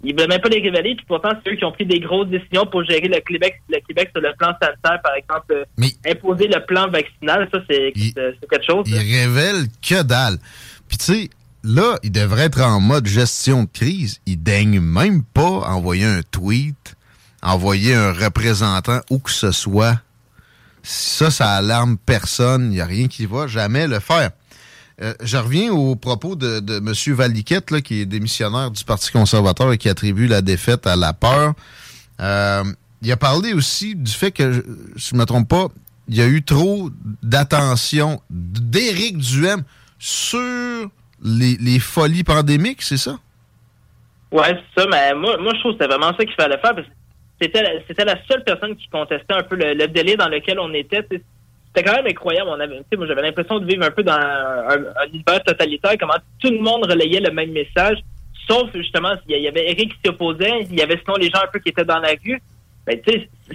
Ils 0.05 0.13
voulaient 0.13 0.29
même 0.29 0.41
pas 0.41 0.49
les 0.49 0.61
révéler, 0.61 0.95
puis 0.95 1.07
pourtant, 1.09 1.31
c'est 1.43 1.53
eux 1.53 1.57
qui 1.57 1.65
ont 1.65 1.73
pris 1.73 1.87
des 1.87 2.01
grosses 2.01 2.29
décisions 2.29 2.67
pour 2.67 2.85
gérer 2.85 3.09
le 3.09 3.19
Québec, 3.21 3.61
le 3.69 3.79
Québec 3.81 4.11
sur 4.13 4.23
le 4.23 4.33
plan 4.39 4.53
sanitaire, 4.61 5.01
par 5.03 5.15
exemple, 5.15 5.53
euh, 5.53 5.87
imposer 6.07 6.49
le 6.49 6.65
plan 6.65 6.89
vaccinal, 6.89 7.49
ça, 7.51 7.59
c'est 7.69 7.93
quelque 7.93 8.65
chose. 8.65 8.85
Ils 8.87 8.99
révèlent 8.99 9.67
que 9.83 10.03
dalle. 10.03 10.37
Puis 10.87 10.99
tu 10.99 11.05
sais, 11.05 11.31
là, 11.67 11.99
ils 12.03 12.13
devraient 12.13 12.45
être 12.45 12.63
en 12.63 12.81
mode 12.81 13.07
gestion 13.07 13.65
de 13.65 13.69
crise. 13.71 14.21
Ils 14.25 14.43
daignent 14.43 14.81
même 14.81 15.23
pas 15.23 15.43
envoyer 15.43 16.05
un 16.05 16.23
tweet, 16.23 16.97
envoyer 17.43 17.95
un 17.95 18.13
représentant 18.13 19.01
où 19.11 19.19
que 19.19 19.31
ce 19.31 19.51
soit 19.53 20.01
ça, 20.83 21.31
ça 21.31 21.51
alarme 21.57 21.97
personne. 21.99 22.67
Il 22.67 22.71
n'y 22.71 22.81
a 22.81 22.87
rien 22.87 23.09
qui 23.09 23.27
va 23.27 23.49
jamais 23.49 23.89
le 23.89 23.99
faire. 23.99 24.31
Euh, 25.03 25.13
je 25.23 25.37
reviens 25.37 25.73
au 25.73 25.97
propos 25.97 26.37
de, 26.37 26.63
M. 26.69 27.15
Valiquette, 27.15 27.83
qui 27.83 28.01
est 28.01 28.07
démissionnaire 28.07 28.71
du 28.71 28.83
Parti 28.85 29.11
conservateur 29.11 29.73
et 29.73 29.79
qui 29.79 29.89
attribue 29.89 30.27
la 30.27 30.43
défaite 30.43 30.87
à 30.87 30.97
la 30.97 31.13
peur. 31.13 31.55
Euh, 32.21 32.65
il 33.03 33.13
a 33.13 33.17
parlé 33.17 33.53
aussi 33.53 33.95
du 33.95 34.11
fait 34.11 34.31
que, 34.31 34.65
je 34.95 35.15
ne 35.15 35.19
me 35.19 35.25
trompe 35.27 35.49
pas, 35.49 35.69
il 36.09 36.15
y 36.17 36.23
a 36.23 36.27
eu 36.27 36.43
trop 36.43 36.91
d'attention 37.23 38.23
d'Éric 38.31 39.19
Duhem 39.19 39.65
sur 39.99 40.89
les, 41.23 41.79
folies 41.79 42.25
pandémiques, 42.25 42.83
c'est 42.83 42.97
ça? 42.97 43.19
Ouais, 44.31 44.59
c'est 44.75 44.83
ça, 44.83 44.89
mais 44.91 45.15
moi, 45.15 45.37
moi 45.39 45.53
je 45.55 45.61
trouve 45.61 45.73
que 45.73 45.85
c'était 45.85 45.95
vraiment 45.95 46.17
ça 46.17 46.25
qu'il 46.25 46.35
fallait 46.35 46.59
faire 46.59 46.75
parce 46.75 46.87
que 46.87 46.93
c'était 47.41 47.83
c'était 47.87 48.05
la 48.05 48.17
seule 48.27 48.45
personne 48.45 48.77
qui 48.77 48.89
contestait 48.89 49.35
un 49.35 49.43
peu 49.43 49.57
le, 49.57 49.87
délai 49.89 50.17
dans 50.17 50.29
lequel 50.29 50.59
on 50.59 50.73
était. 50.75 51.07
C'était 51.11 51.89
quand 51.89 51.97
même 51.97 52.07
incroyable. 52.07 52.51
On 52.51 52.61
avait, 52.61 52.81
moi, 52.97 53.07
j'avais 53.07 53.23
l'impression 53.23 53.59
de 53.59 53.67
vivre 53.67 53.85
un 53.85 53.91
peu 53.91 54.03
dans 54.03 54.15
un, 54.15 55.07
univers 55.13 55.43
totalitaire, 55.45 55.95
comment 56.01 56.15
tout 56.41 56.51
le 56.51 56.61
monde 56.61 56.87
relayait 56.87 57.21
le 57.21 57.31
même 57.31 57.53
message, 57.53 57.99
sauf 58.49 58.71
justement, 58.75 59.15
il 59.29 59.39
y 59.39 59.49
avait 59.49 59.71
Eric 59.71 59.93
qui 59.93 59.99
s'y 60.05 60.09
opposait, 60.09 60.63
il 60.71 60.77
y 60.77 60.83
avait 60.83 60.99
sinon 61.05 61.17
les 61.17 61.31
gens 61.31 61.43
un 61.43 61.49
peu 61.53 61.59
qui 61.59 61.69
étaient 61.69 61.85
dans 61.85 61.99
la 61.99 62.13
rue. 62.25 62.41
Ben, 62.87 63.01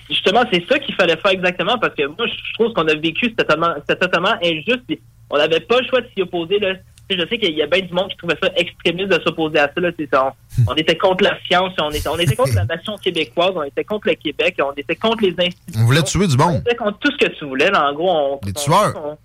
justement, 0.09 0.43
c'est 0.51 0.65
ça 0.67 0.77
qu'il 0.77 0.93
fallait 0.93 1.15
faire 1.15 1.31
exactement 1.31 1.77
parce 1.77 1.95
que 1.95 2.05
moi, 2.05 2.27
je 2.27 2.53
trouve 2.53 2.73
qu'on 2.73 2.87
a 2.87 2.95
vécu, 2.95 3.27
c'était 3.29 3.45
totalement, 3.45 3.73
totalement 3.87 4.35
injuste. 4.43 4.83
on 5.29 5.37
n'avait 5.37 5.61
pas 5.61 5.79
le 5.79 5.87
choix 5.87 6.01
de 6.01 6.07
s'y 6.13 6.21
opposer. 6.21 6.59
Là. 6.59 6.73
Je 7.17 7.27
sais 7.27 7.37
qu'il 7.37 7.55
y 7.55 7.61
a 7.61 7.67
bien 7.67 7.81
du 7.81 7.93
monde 7.93 8.09
qui 8.09 8.17
trouvait 8.17 8.37
ça 8.41 8.49
extrémiste 8.55 9.09
de 9.09 9.21
s'opposer 9.23 9.59
à 9.59 9.71
ça. 9.73 9.81
Là. 9.81 9.91
ça 10.11 10.35
on, 10.67 10.73
était 10.75 10.97
contre 10.97 11.23
la 11.23 11.37
science, 11.45 11.73
on 11.79 11.89
était, 11.91 12.07
on 12.07 12.17
était 12.17 12.35
contre 12.35 12.55
la 12.55 12.65
nation 12.65 12.95
québécoise, 12.97 13.51
on 13.55 13.63
était 13.63 13.83
contre 13.83 14.07
le 14.07 14.15
Québec, 14.15 14.57
on 14.63 14.73
était 14.73 14.95
contre 14.95 15.23
les 15.23 15.35
institutions. 15.37 15.81
On 15.81 15.85
voulait 15.85 16.03
tuer 16.03 16.27
du 16.27 16.37
monde. 16.37 16.55
On 16.55 16.59
était 16.59 16.75
contre 16.75 16.99
tout 16.99 17.11
ce 17.11 17.25
que 17.25 17.31
tu 17.31 17.45
voulais. 17.45 17.69
Là. 17.69 17.89
En 17.89 17.93
gros, 17.93 18.11
on, 18.11 18.39
des 18.45 18.53
tueurs. 18.53 19.17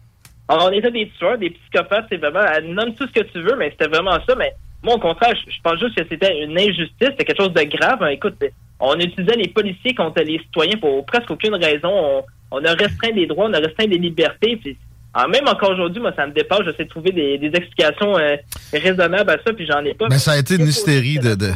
On, 0.48 0.70
était 0.70 0.90
des 0.90 1.10
tueurs, 1.18 1.38
des 1.38 1.50
psychopathes, 1.50 2.06
c'est 2.08 2.18
vraiment, 2.18 2.44
nomme 2.62 2.94
tout 2.94 3.06
ce 3.06 3.20
que 3.20 3.26
tu 3.26 3.42
veux, 3.42 3.56
mais 3.56 3.70
c'était 3.70 3.88
vraiment 3.88 4.18
ça. 4.26 4.34
Mais 4.36 4.54
moi, 4.82 4.94
au 4.94 5.00
contraire, 5.00 5.34
je, 5.34 5.60
pense 5.62 5.78
juste 5.80 5.96
que 5.96 6.06
c'était 6.08 6.42
une 6.44 6.56
injustice, 6.58 6.88
c'était 7.00 7.24
quelque 7.24 7.42
chose 7.42 7.52
de 7.52 7.62
grave. 7.62 7.98
Écoute, 8.10 8.36
on 8.78 8.94
utilisait 8.98 9.36
les 9.36 9.48
policiers 9.48 9.94
contre 9.94 10.22
les 10.22 10.38
citoyens 10.38 10.78
pour 10.78 11.04
presque 11.06 11.30
aucune 11.30 11.54
raison. 11.54 12.22
On, 12.50 12.64
a 12.64 12.72
restreint 12.74 13.12
des 13.12 13.26
droits, 13.26 13.46
on 13.46 13.52
a 13.52 13.58
restreint 13.58 13.88
des 13.88 13.98
libertés. 13.98 14.56
Puis, 14.56 14.76
ah, 15.18 15.28
même 15.28 15.48
encore 15.48 15.70
aujourd'hui, 15.70 16.02
moi, 16.02 16.12
ça 16.14 16.26
me 16.26 16.32
dépasse. 16.32 16.60
J'essaie 16.66 16.84
de 16.84 16.90
trouver 16.90 17.10
des, 17.10 17.50
explications 17.54 18.18
euh, 18.18 18.36
raisonnables 18.72 19.30
à 19.30 19.36
ça, 19.44 19.52
puis 19.54 19.66
j'en 19.66 19.82
ai 19.82 19.94
pas. 19.94 20.08
Mais 20.10 20.18
ça 20.18 20.32
a 20.32 20.36
été 20.36 20.56
une 20.56 20.68
hystérie 20.68 21.18
de, 21.18 21.34
de 21.34 21.52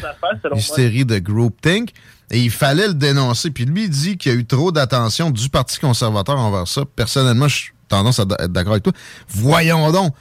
hystérie 0.55 1.05
de 1.05 1.19
groupthink. 1.19 1.91
Et 2.31 2.39
il 2.39 2.51
fallait 2.51 2.89
le 2.89 2.95
dénoncer. 2.95 3.51
Puis 3.51 3.67
lui, 3.67 3.85
il 3.85 3.91
dit 3.91 4.17
qu'il 4.17 4.33
y 4.33 4.35
a 4.35 4.39
eu 4.39 4.47
trop 4.47 4.73
d'attention 4.73 5.31
du 5.31 5.49
Parti 5.51 5.79
conservateur 5.79 6.39
envers 6.39 6.67
ça. 6.67 6.83
Personnellement, 6.97 7.49
je 7.49 7.57
suis 7.57 7.73
tendance 7.89 8.19
à 8.19 8.23
être 8.23 8.53
d'accord 8.53 8.73
avec 8.73 8.85
toi. 8.85 8.95
Voyons 9.29 9.93
donc. 9.93 10.15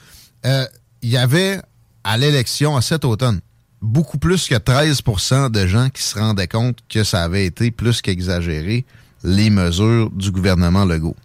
Euh, 0.46 0.66
il 1.02 1.10
y 1.10 1.18
avait 1.18 1.60
à 2.04 2.18
l'élection 2.18 2.76
à 2.76 2.82
cet 2.82 3.06
automne 3.06 3.40
beaucoup 3.82 4.18
plus 4.18 4.48
que 4.48 4.56
13% 4.56 5.52
de 5.52 5.66
gens 5.66 5.90
qui 5.90 6.02
se 6.02 6.20
rendaient 6.20 6.48
compte 6.48 6.80
que 6.90 7.04
ça 7.04 7.24
avait 7.24 7.46
été 7.46 7.72
plus 7.72 8.02
qu'exagéré 8.02 8.86
les 9.24 9.50
mesures 9.50 10.10
du 10.12 10.32
gouvernement 10.32 10.86
Legault. 10.86 11.16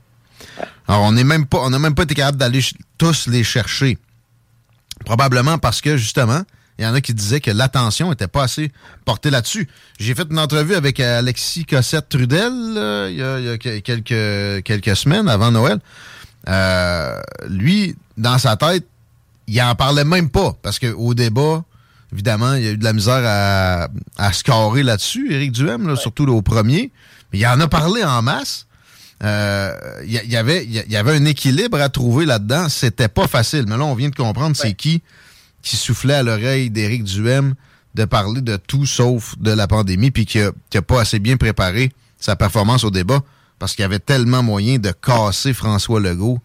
Alors, 0.89 1.03
on 1.03 1.13
n'est 1.13 1.25
même 1.25 1.47
pas, 1.47 1.59
on 1.59 1.71
n'a 1.71 1.79
même 1.79 1.95
pas 1.95 2.05
été 2.05 2.15
capable 2.15 2.39
d'aller 2.39 2.61
tous 2.99 3.27
les 3.27 3.45
chercher. 3.45 3.99
Probablement 5.05 5.59
parce 5.59 5.81
que, 5.81 5.97
justement, 5.97 6.43
il 6.79 6.85
y 6.85 6.87
en 6.87 6.95
a 6.95 7.01
qui 7.01 7.15
disaient 7.15 7.41
que 7.41 7.51
l'attention 7.51 8.11
n'était 8.11 8.29
pas 8.29 8.45
assez 8.45 8.73
portée 9.05 9.31
là-dessus. 9.31 9.69
J'ai 9.99 10.15
fait 10.15 10.27
une 10.31 10.39
entrevue 10.39 10.75
avec 10.75 10.99
Alexis 10.99 11.65
Cossette-Trudel 11.67 12.53
il, 13.11 13.17
y 13.17 13.23
a, 13.23 13.59
quelques, 13.59 14.65
quelques 14.65 14.97
semaines 14.97 15.29
avant 15.29 15.53
Noël. 15.53 15.79
Euh, 16.49 17.21
lui, 17.49 17.97
dans 18.17 18.39
sa 18.39 18.57
tête, 18.57 18.87
il 19.47 19.61
en 19.63 19.75
parlait 19.75 20.05
même 20.05 20.31
pas 20.31 20.57
parce 20.63 20.79
qu'au 20.79 21.15
débat, 21.15 21.63
évidemment, 22.13 22.55
il 22.55 22.65
y 22.65 22.69
a 22.69 22.71
eu 22.73 22.77
de 22.77 22.85
la 22.85 22.93
misère 22.93 23.23
à, 23.25 23.89
à 24.19 24.33
scorer 24.33 24.83
là-dessus, 24.83 25.33
Éric 25.33 25.53
Duhem, 25.53 25.97
surtout 25.97 26.27
au 26.27 26.43
premier. 26.43 26.91
Mais 27.33 27.39
il 27.39 27.47
en 27.47 27.61
a 27.61 27.69
parlé 27.69 28.03
en 28.03 28.21
masse. 28.23 28.67
Euh, 29.25 29.75
il 30.05 30.13
y, 30.13 30.37
avait, 30.37 30.65
il 30.65 30.93
y 30.93 30.97
avait 30.97 31.13
un 31.13 31.25
équilibre 31.25 31.81
à 31.81 31.89
trouver 31.89 32.27
là-dedans. 32.27 32.69
C'était 32.69 33.09
pas 33.09 33.27
facile. 33.27 33.65
Mais 33.67 33.77
là, 33.77 33.85
on 33.85 33.95
vient 33.95 34.11
de 34.11 34.15
comprendre 34.15 34.55
c'est 34.55 34.75
qui 34.75 35.03
qui 35.63 35.77
soufflait 35.77 36.15
à 36.15 36.23
l'oreille 36.23 36.71
d'Éric 36.71 37.05
Duhem 37.05 37.55
de 37.95 38.05
parler 38.05 38.43
de 38.43 38.57
tout 38.57 38.87
sauf 38.87 39.35
de 39.39 39.51
la 39.51 39.67
pandémie, 39.67 40.11
puis 40.11 40.27
qui 40.27 40.41
a, 40.41 40.53
pas 40.83 41.01
assez 41.01 41.19
bien 41.19 41.37
préparé 41.37 41.91
sa 42.19 42.37
performance 42.37 42.85
au 42.85 42.91
débat 42.91 43.21
parce 43.59 43.75
qu'il 43.75 43.83
y 43.83 43.87
avait 43.87 44.01
tellement 44.01 44.43
moyen 44.43 44.79
de 44.79 44.91
casser 44.91 45.55
François 45.55 46.01
Legault 46.01 46.39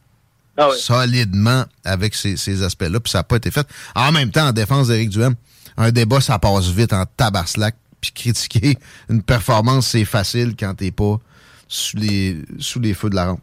ah 0.57 0.69
solidement 0.77 1.65
avec 1.83 2.15
ces, 2.15 2.37
ces 2.37 2.63
aspects-là, 2.63 2.99
puis 2.99 3.11
ça 3.11 3.19
n'a 3.19 3.23
pas 3.23 3.37
été 3.37 3.49
fait. 3.49 3.67
En 3.95 4.11
même 4.11 4.29
temps, 4.29 4.47
en 4.47 4.51
défense 4.51 4.87
d'Éric 4.89 5.09
Duhem, 5.09 5.35
un 5.77 5.91
débat, 5.91 6.21
ça 6.21 6.37
passe 6.37 6.67
vite 6.67 6.93
en 6.93 7.05
tabarslac, 7.05 7.75
puis 8.01 8.11
critiquer 8.11 8.77
une 9.09 9.23
performance, 9.23 9.87
c'est 9.87 10.05
facile 10.05 10.55
quand 10.57 10.75
t'es 10.75 10.91
pas 10.91 11.17
sous 11.69 11.95
les, 11.95 12.35
sous 12.57 12.81
les 12.81 12.93
feux 12.93 13.09
de 13.09 13.15
la 13.15 13.27
rampe. 13.27 13.39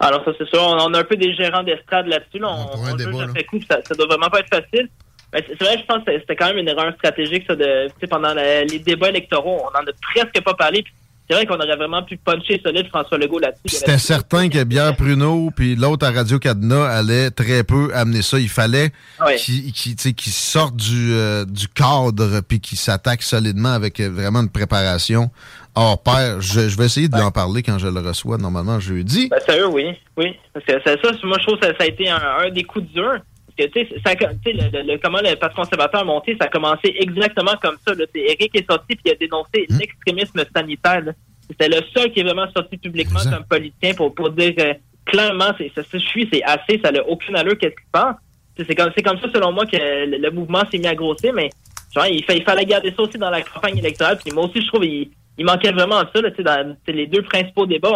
Alors, 0.00 0.24
ça, 0.24 0.32
c'est 0.36 0.48
sûr. 0.48 0.60
On, 0.60 0.92
a 0.92 0.98
un 0.98 1.04
peu 1.04 1.16
des 1.16 1.32
gérants 1.32 1.62
d'estrade 1.62 2.08
là-dessus. 2.08 2.40
Là. 2.40 2.48
On, 2.50 2.92
on, 2.92 2.96
débat, 2.96 3.26
coup, 3.48 3.60
ça, 3.70 3.78
ça 3.86 3.94
doit 3.94 4.06
vraiment 4.06 4.28
pas 4.28 4.40
être 4.40 4.52
facile. 4.52 4.88
Mais 5.32 5.44
c'est 5.48 5.62
vrai, 5.62 5.78
je 5.78 5.86
pense 5.86 6.04
que 6.04 6.12
c'était 6.12 6.36
quand 6.36 6.48
même 6.48 6.58
une 6.58 6.68
erreur 6.68 6.92
stratégique, 6.94 7.44
ça, 7.46 7.54
de, 7.54 7.88
pendant 8.10 8.34
les 8.34 8.78
débats 8.80 9.08
électoraux. 9.08 9.62
On 9.62 9.78
en 9.78 9.82
a 9.82 9.92
presque 10.12 10.42
pas 10.44 10.54
parlé. 10.54 10.84
C'est 11.30 11.36
vrai 11.36 11.46
qu'on 11.46 11.54
aurait 11.54 11.76
vraiment 11.76 12.02
pu 12.02 12.16
puncher 12.16 12.60
solide 12.62 12.88
François 12.88 13.16
Legault 13.16 13.38
là-dessus. 13.38 13.76
C'était 13.76 13.96
certain 13.96 14.48
que 14.48 14.62
Pierre 14.64 14.94
Pruneau 14.96 15.50
puis 15.54 15.76
l'autre 15.76 16.04
à 16.04 16.10
Radio 16.10 16.38
Cadena 16.38 16.84
allait 16.84 17.30
très 17.30 17.62
peu 17.62 17.90
amener 17.94 18.22
ça. 18.22 18.38
Il 18.38 18.48
fallait 18.48 18.90
ah 19.20 19.32
qu'il 19.32 20.32
sorte 20.32 20.76
du, 20.76 21.14
euh, 21.14 21.44
du 21.44 21.68
cadre 21.68 22.40
puis 22.46 22.60
qu'il 22.60 22.76
s'attaque 22.76 23.22
solidement 23.22 23.72
avec 23.72 24.00
euh, 24.00 24.10
vraiment 24.10 24.40
une 24.40 24.50
préparation 24.50 25.30
hors 25.74 26.02
pair. 26.02 26.40
Je, 26.40 26.76
vais 26.76 26.84
essayer 26.86 27.08
de 27.08 27.16
lui 27.16 27.22
en 27.22 27.30
parler 27.30 27.62
quand 27.62 27.78
je 27.78 27.88
le 27.88 28.00
reçois 28.00 28.38
normalement 28.38 28.80
jeudi. 28.80 29.28
Ben, 29.28 29.40
sérieux, 29.40 29.68
oui. 29.68 29.92
Oui. 30.16 30.36
Parce 30.52 30.64
que 30.66 30.72
ça, 30.84 30.96
moi, 31.24 31.38
je 31.40 31.46
trouve 31.46 31.58
que 31.58 31.66
ça, 31.66 31.74
a 31.78 31.86
été 31.86 32.08
un, 32.08 32.50
des 32.50 32.64
coups 32.64 32.86
durs. 32.92 33.18
Parce 33.56 33.68
que, 33.68 34.24
tu 34.24 34.44
sais, 34.44 34.52
le, 34.52 34.92
le, 34.92 34.98
comment 34.98 35.18
le 35.22 35.36
Parti 35.36 35.56
conservateur 35.56 36.00
a 36.00 36.04
monté, 36.04 36.36
ça 36.40 36.46
a 36.46 36.48
commencé 36.48 36.94
exactement 36.98 37.52
comme 37.60 37.76
ça. 37.86 37.94
Là. 37.94 38.04
Eric 38.14 38.56
est 38.56 38.68
sorti 38.68 38.96
puis 38.96 39.02
il 39.04 39.10
a 39.12 39.14
dénoncé 39.14 39.66
hum. 39.70 39.78
l'extrémisme 39.78 40.42
sanitaire. 40.54 41.02
C'était 41.48 41.68
le 41.68 41.82
seul 41.94 42.10
qui 42.12 42.20
est 42.20 42.22
vraiment 42.22 42.50
sorti 42.50 42.78
publiquement 42.78 43.20
comme 43.30 43.44
politicien 43.44 43.94
pour, 43.94 44.14
pour 44.14 44.30
dire 44.30 44.54
euh, 44.58 44.72
clairement, 45.04 45.52
c'est, 45.58 45.70
ça 45.74 45.82
suffit, 45.82 46.28
c'est 46.32 46.42
assez, 46.44 46.80
ça 46.82 46.90
n'a 46.90 47.06
aucune 47.06 47.36
allure, 47.36 47.58
qu'est-ce 47.58 47.74
qu'il 47.74 47.90
pense. 47.92 48.16
C'est 48.56 48.74
comme, 48.74 48.90
c'est 48.96 49.02
comme 49.02 49.18
ça, 49.18 49.28
selon 49.32 49.52
moi, 49.52 49.66
que 49.66 49.76
le, 49.76 50.30
mouvement 50.30 50.62
s'est 50.70 50.78
mis 50.78 50.86
à 50.86 50.94
grossir, 50.94 51.32
mais 51.32 51.50
genre, 51.94 52.06
il, 52.06 52.24
il, 52.28 52.42
fallait 52.42 52.64
garder 52.64 52.92
ça 52.96 53.02
aussi 53.02 53.18
dans 53.18 53.30
la 53.30 53.42
campagne 53.42 53.78
électorale. 53.78 54.18
Puis 54.22 54.32
moi 54.32 54.44
aussi, 54.44 54.60
je 54.60 54.66
trouve, 54.68 54.84
il, 54.84 55.10
il 55.38 55.46
manquait 55.46 55.72
vraiment 55.72 56.02
de 56.02 56.08
ça. 56.14 56.20
Là, 56.20 56.30
dans 56.30 56.76
les 56.88 57.06
deux 57.06 57.22
principaux 57.22 57.66
débats, 57.66 57.90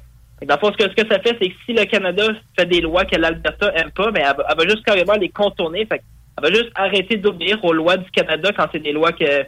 Dans 0.46 0.56
le 0.56 0.60
fond, 0.60 0.72
ce 0.72 0.86
que, 0.86 0.90
ce 0.90 0.96
que 1.02 1.08
ça 1.08 1.20
fait, 1.20 1.36
c'est 1.42 1.50
que 1.50 1.56
si 1.66 1.74
le 1.74 1.86
Canada 1.86 2.24
fait 2.58 2.66
des 2.66 2.82
lois 2.82 3.06
que 3.06 3.16
l'Alberta 3.18 3.72
aime 3.76 3.92
pas, 3.92 4.12
mais 4.12 4.22
elle, 4.22 4.58
va 4.58 4.64
juste 4.64 4.86
carrément 4.86 5.16
les 5.16 5.30
contourner. 5.30 5.86
Fait 5.86 6.02
elle 6.38 6.44
va 6.44 6.56
juste 6.56 6.72
arrêter 6.76 7.18
d'obéir 7.18 7.64
aux 7.64 7.74
lois 7.74 7.98
du 7.98 8.10
Canada 8.12 8.52
quand 8.56 8.68
c'est 8.72 8.80
des 8.80 8.92
lois 8.92 9.12
que, 9.12 9.44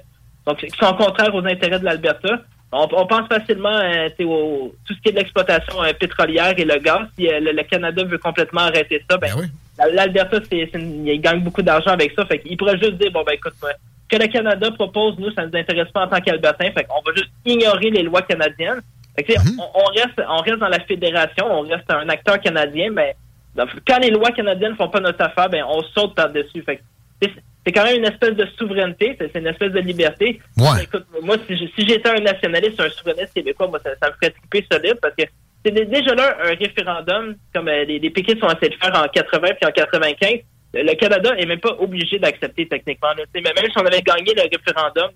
donc, 0.45 0.57
qui 0.57 0.69
sont 0.77 0.93
contraires 0.93 1.33
aux 1.33 1.45
intérêts 1.45 1.79
de 1.79 1.85
l'Alberta. 1.85 2.41
on, 2.71 3.05
pense 3.05 3.27
facilement 3.27 3.77
euh, 3.77 4.09
au 4.25 4.73
tout 4.87 4.93
ce 4.93 5.01
qui 5.01 5.09
est 5.09 5.11
de 5.11 5.17
l'exploitation 5.17 5.83
euh, 5.83 5.93
pétrolière 5.93 6.53
et 6.57 6.65
le 6.65 6.79
gaz. 6.79 7.01
Si 7.17 7.27
euh, 7.27 7.39
le, 7.39 7.63
Canada 7.63 8.03
veut 8.03 8.17
complètement 8.17 8.61
arrêter 8.61 9.03
ça, 9.09 9.17
ben, 9.17 9.29
ben 9.77 9.85
l'Alberta, 9.93 10.39
c'est, 10.49 10.71
il 10.73 11.21
gagne 11.21 11.41
beaucoup 11.41 11.61
d'argent 11.61 11.91
avec 11.91 12.11
ça. 12.13 12.25
Fait 12.25 12.39
qu'il 12.39 12.57
pourrait 12.57 12.79
juste 12.79 12.95
dire, 12.95 13.11
bon, 13.11 13.23
ben 13.23 13.33
écoute, 13.33 13.53
ce 13.61 14.17
que 14.17 14.21
le 14.21 14.27
Canada 14.27 14.71
propose, 14.71 15.17
nous, 15.19 15.31
ça 15.31 15.45
ne 15.45 15.51
nous 15.51 15.57
intéresse 15.57 15.91
pas 15.91 16.05
en 16.05 16.07
tant 16.07 16.21
qu'Albertain. 16.21 16.71
Fait 16.71 16.85
qu'on 16.85 17.01
va 17.05 17.15
juste 17.15 17.29
ignorer 17.45 17.91
les 17.91 18.01
lois 18.01 18.23
canadiennes. 18.23 18.81
Fait 19.15 19.23
que, 19.23 19.33
mm-hmm. 19.33 19.61
on, 19.75 19.85
reste, 19.91 20.21
on 20.27 20.37
reste 20.37 20.59
dans 20.59 20.69
la 20.69 20.79
fédération, 20.79 21.45
on 21.51 21.61
reste 21.61 21.89
un 21.89 22.09
acteur 22.09 22.39
canadien, 22.39 22.89
mais 22.91 23.15
quand 23.55 23.99
les 23.99 24.11
lois 24.11 24.31
canadiennes 24.31 24.75
font 24.75 24.89
pas 24.89 24.99
notre 24.99 25.21
affaire, 25.23 25.49
ben 25.49 25.63
on 25.67 25.81
saute 25.83 26.15
par-dessus. 26.15 26.61
Fait 26.63 26.81
c'est 27.65 27.73
quand 27.73 27.83
même 27.83 27.97
une 27.97 28.05
espèce 28.05 28.35
de 28.35 28.47
souveraineté, 28.57 29.17
c'est 29.19 29.37
une 29.37 29.47
espèce 29.47 29.71
de 29.71 29.79
liberté. 29.79 30.39
Écoute, 30.81 31.05
moi, 31.21 31.35
si, 31.47 31.87
j'étais 31.87 32.09
un 32.09 32.21
nationaliste, 32.21 32.79
un 32.79 32.89
souverainiste 32.89 33.33
québécois, 33.33 33.67
moi, 33.67 33.79
ça, 33.83 33.91
me 33.91 34.13
ferait 34.13 34.31
triper 34.31 34.65
solide 34.71 34.97
parce 35.01 35.13
que 35.15 35.23
c'est 35.63 35.71
déjà 35.71 36.15
là 36.15 36.37
un 36.41 36.55
référendum, 36.55 37.35
comme 37.53 37.67
euh, 37.67 37.83
les, 37.83 37.99
les 37.99 38.09
péquistes 38.09 38.41
ont 38.43 38.49
essayé 38.49 38.69
de 38.69 38.75
faire 38.75 38.95
en 38.95 39.07
80 39.07 39.47
puis 39.59 39.69
en 39.69 39.71
95. 39.71 40.39
Le 40.73 40.93
Canada 40.95 41.35
est 41.37 41.45
même 41.45 41.59
pas 41.59 41.75
obligé 41.79 42.17
d'accepter 42.17 42.67
techniquement. 42.67 43.09
Mais 43.33 43.41
même 43.41 43.53
si 43.55 43.77
on 43.77 43.85
avait 43.85 44.01
gagné 44.01 44.33
le 44.35 44.43
référendum, 44.43 45.11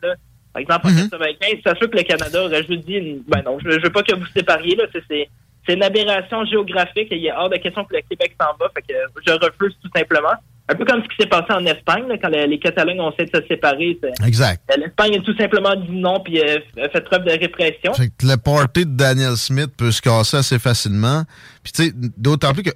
par 0.52 0.62
exemple 0.62 0.88
en 0.88 1.10
95, 1.10 1.10
mhm. 1.10 1.60
c'est 1.66 1.78
sûr 1.78 1.90
que 1.90 1.98
le 1.98 2.04
Canada 2.04 2.44
aurait 2.44 2.64
juste 2.64 2.86
dit, 2.86 3.22
ben 3.28 3.42
non, 3.46 3.58
je, 3.60 3.70
veux 3.70 3.90
pas 3.90 4.04
que 4.04 4.16
vous 4.16 4.26
sépariez, 4.36 4.76
là, 4.76 4.86
c'est 4.92 5.30
c'est 5.66 5.76
une 5.76 5.84
aberration 5.84 6.46
géographique. 6.46 7.08
Il 7.12 7.20
y 7.20 7.30
a 7.30 7.40
hors 7.40 7.50
de 7.50 7.58
question 7.58 7.84
que 7.86 7.96
le 7.96 8.02
Québec 8.10 8.36
s'en 8.40 8.56
va. 8.60 8.70
Fait 8.76 8.82
que 8.82 8.94
je 9.26 9.32
refuse 9.32 9.76
tout 9.82 9.90
simplement. 9.96 10.34
Un 10.70 10.76
peu 10.76 10.86
comme 10.86 11.04
ce 11.04 11.10
qui 11.10 11.16
s'est 11.20 11.28
passé 11.28 11.52
en 11.52 11.66
Espagne, 11.66 12.06
quand 12.22 12.30
les, 12.30 12.58
Catalans 12.58 13.08
ont 13.08 13.12
essayé 13.12 13.30
de 13.30 13.42
se 13.42 13.48
séparer. 13.48 14.00
Exact. 14.26 14.62
L'Espagne 14.78 15.18
a 15.18 15.20
tout 15.20 15.36
simplement 15.38 15.76
dit 15.76 15.92
non 15.92 16.22
puis 16.22 16.40
euh, 16.40 16.60
fait 16.92 17.02
preuve 17.02 17.26
de 17.26 17.32
répression. 17.32 17.92
le 17.98 18.36
party 18.38 18.86
de 18.86 18.92
Daniel 18.92 19.36
Smith 19.36 19.72
peut 19.76 19.92
se 19.92 20.02
casser 20.02 20.38
assez 20.38 20.60
facilement. 20.60 21.24
Puis 21.64 21.74
tu 21.74 21.84
sais, 21.84 21.94
d'autant 22.18 22.54
plus 22.54 22.64
que 22.64 22.72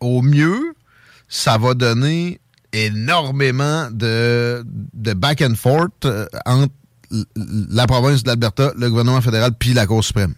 au 0.00 0.20
mieux, 0.20 0.74
ça 1.26 1.56
va 1.56 1.72
donner 1.72 2.38
énormément 2.74 3.88
de, 3.90 4.62
de 4.66 5.12
back 5.14 5.40
and 5.42 5.54
forth 5.54 6.04
euh, 6.04 6.26
entre 6.44 6.72
la 7.36 7.86
province 7.86 8.22
de 8.22 8.28
l'Alberta, 8.28 8.72
le 8.76 8.88
gouvernement 8.88 9.20
fédéral 9.20 9.52
puis 9.58 9.72
la 9.72 9.86
Cour 9.86 10.04
suprême. 10.04 10.34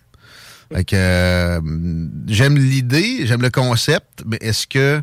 Fait 0.72 0.84
que 0.84 0.96
euh, 0.96 1.60
j'aime 2.26 2.56
l'idée, 2.56 3.26
j'aime 3.26 3.42
le 3.42 3.50
concept, 3.50 4.22
mais 4.26 4.38
est-ce 4.40 4.66
que 4.66 5.02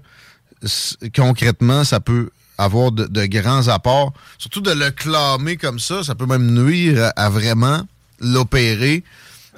concrètement, 1.16 1.84
ça 1.84 2.00
peut 2.00 2.30
avoir 2.58 2.92
de, 2.92 3.26
grands 3.26 3.68
apports? 3.68 4.14
Surtout 4.38 4.62
de 4.62 4.72
le 4.72 4.92
clamer 4.92 5.58
comme 5.58 5.80
ça, 5.80 6.04
ça 6.04 6.16
peut 6.16 6.26
même 6.26 6.52
nuire 6.52 7.12
à, 7.16 7.30
vraiment 7.30 7.88
l'opérer. 8.20 9.04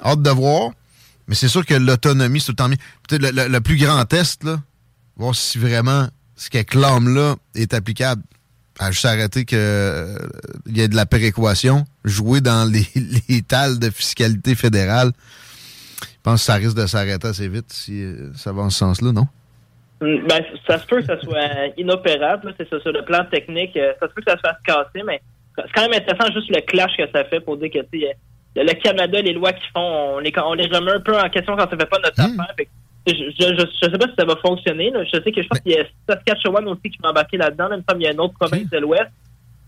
Hâte 0.04 0.22
de 0.22 0.30
voir. 0.30 0.70
Mais 1.28 1.34
c'est 1.34 1.48
sûr 1.48 1.64
que 1.64 1.74
l'autonomie, 1.74 2.40
c'est 2.40 2.46
tout 2.46 2.52
le 2.52 2.56
temps 2.56 2.68
mieux. 2.68 2.76
Peut-être 3.08 3.48
le, 3.48 3.60
plus 3.60 3.76
grand 3.76 4.04
test, 4.04 4.46
voir 5.16 5.34
si 5.34 5.58
vraiment 5.58 6.08
ce 6.36 6.50
qu'elle 6.50 6.66
clame 6.66 7.14
là 7.14 7.36
est 7.54 7.72
applicable. 7.72 8.22
À 8.80 8.90
juste 8.90 9.04
arrêter 9.04 9.44
qu'il 9.44 9.56
euh, 9.60 10.18
y 10.66 10.80
ait 10.80 10.88
de 10.88 10.96
la 10.96 11.06
péréquation, 11.06 11.86
jouer 12.04 12.40
dans 12.40 12.68
les, 12.68 12.86
les 13.28 13.42
tales 13.42 13.78
de 13.78 13.88
fiscalité 13.88 14.54
fédérale. 14.56 15.12
Je 16.24 16.30
pense 16.30 16.40
que 16.40 16.52
ça 16.52 16.54
risque 16.54 16.76
de 16.78 16.86
s'arrêter 16.86 17.28
assez 17.28 17.48
vite 17.48 17.70
si 17.70 18.02
euh, 18.02 18.32
ça 18.32 18.50
va 18.50 18.62
en 18.62 18.70
ce 18.70 18.78
sens-là, 18.78 19.12
non? 19.12 19.26
Mm, 20.00 20.26
ben, 20.26 20.42
ça 20.66 20.78
se 20.78 20.86
peut 20.86 21.00
que 21.00 21.04
ça 21.04 21.20
soit 21.20 21.68
inopérable, 21.76 22.54
c'est 22.56 22.66
ça, 22.66 22.80
sur 22.80 22.92
le 22.92 23.04
plan 23.04 23.26
technique. 23.30 23.76
Euh, 23.76 23.92
ça 24.00 24.08
se 24.08 24.14
peut 24.14 24.22
que 24.22 24.30
ça 24.30 24.38
se 24.38 24.40
fasse 24.40 24.56
casser, 24.64 25.02
mais 25.04 25.20
c'est 25.54 25.70
quand 25.74 25.82
même 25.82 26.00
intéressant 26.00 26.32
juste 26.32 26.48
le 26.48 26.62
clash 26.62 26.96
que 26.96 27.02
ça 27.12 27.24
fait 27.26 27.40
pour 27.40 27.58
dire 27.58 27.70
que 27.70 27.78
le 28.56 28.72
Canada, 28.82 29.20
les 29.20 29.34
lois 29.34 29.52
qu'ils 29.52 29.68
font, 29.74 30.14
on 30.16 30.18
les, 30.20 30.32
on 30.38 30.54
les 30.54 30.66
remet 30.66 30.92
un 30.92 31.00
peu 31.00 31.14
en 31.14 31.28
question 31.28 31.56
quand 31.56 31.68
ça 31.68 31.76
fait 31.76 31.90
pas 31.90 31.98
notre 31.98 32.18
hmm. 32.18 32.40
affaire. 32.40 32.66
je, 33.06 33.12
je, 33.12 33.90
sais 33.90 33.98
pas 33.98 34.06
si 34.06 34.14
ça 34.18 34.24
va 34.24 34.36
fonctionner. 34.36 34.92
Je 35.12 35.20
sais 35.20 35.30
que 35.30 35.42
je 35.42 35.46
pense 35.46 35.60
qu'il 35.60 35.72
y 35.72 35.78
a 35.78 35.84
Saskatchewan 36.08 36.66
aussi 36.68 36.88
qui 36.88 36.98
m'a 37.02 37.10
embarqué 37.10 37.36
là-dedans. 37.36 37.68
Même 37.68 37.82
il 37.96 38.02
y 38.02 38.06
a 38.06 38.12
une 38.12 38.20
autre 38.20 38.34
province 38.40 38.70
de 38.70 38.78
l'Ouest. 38.78 39.10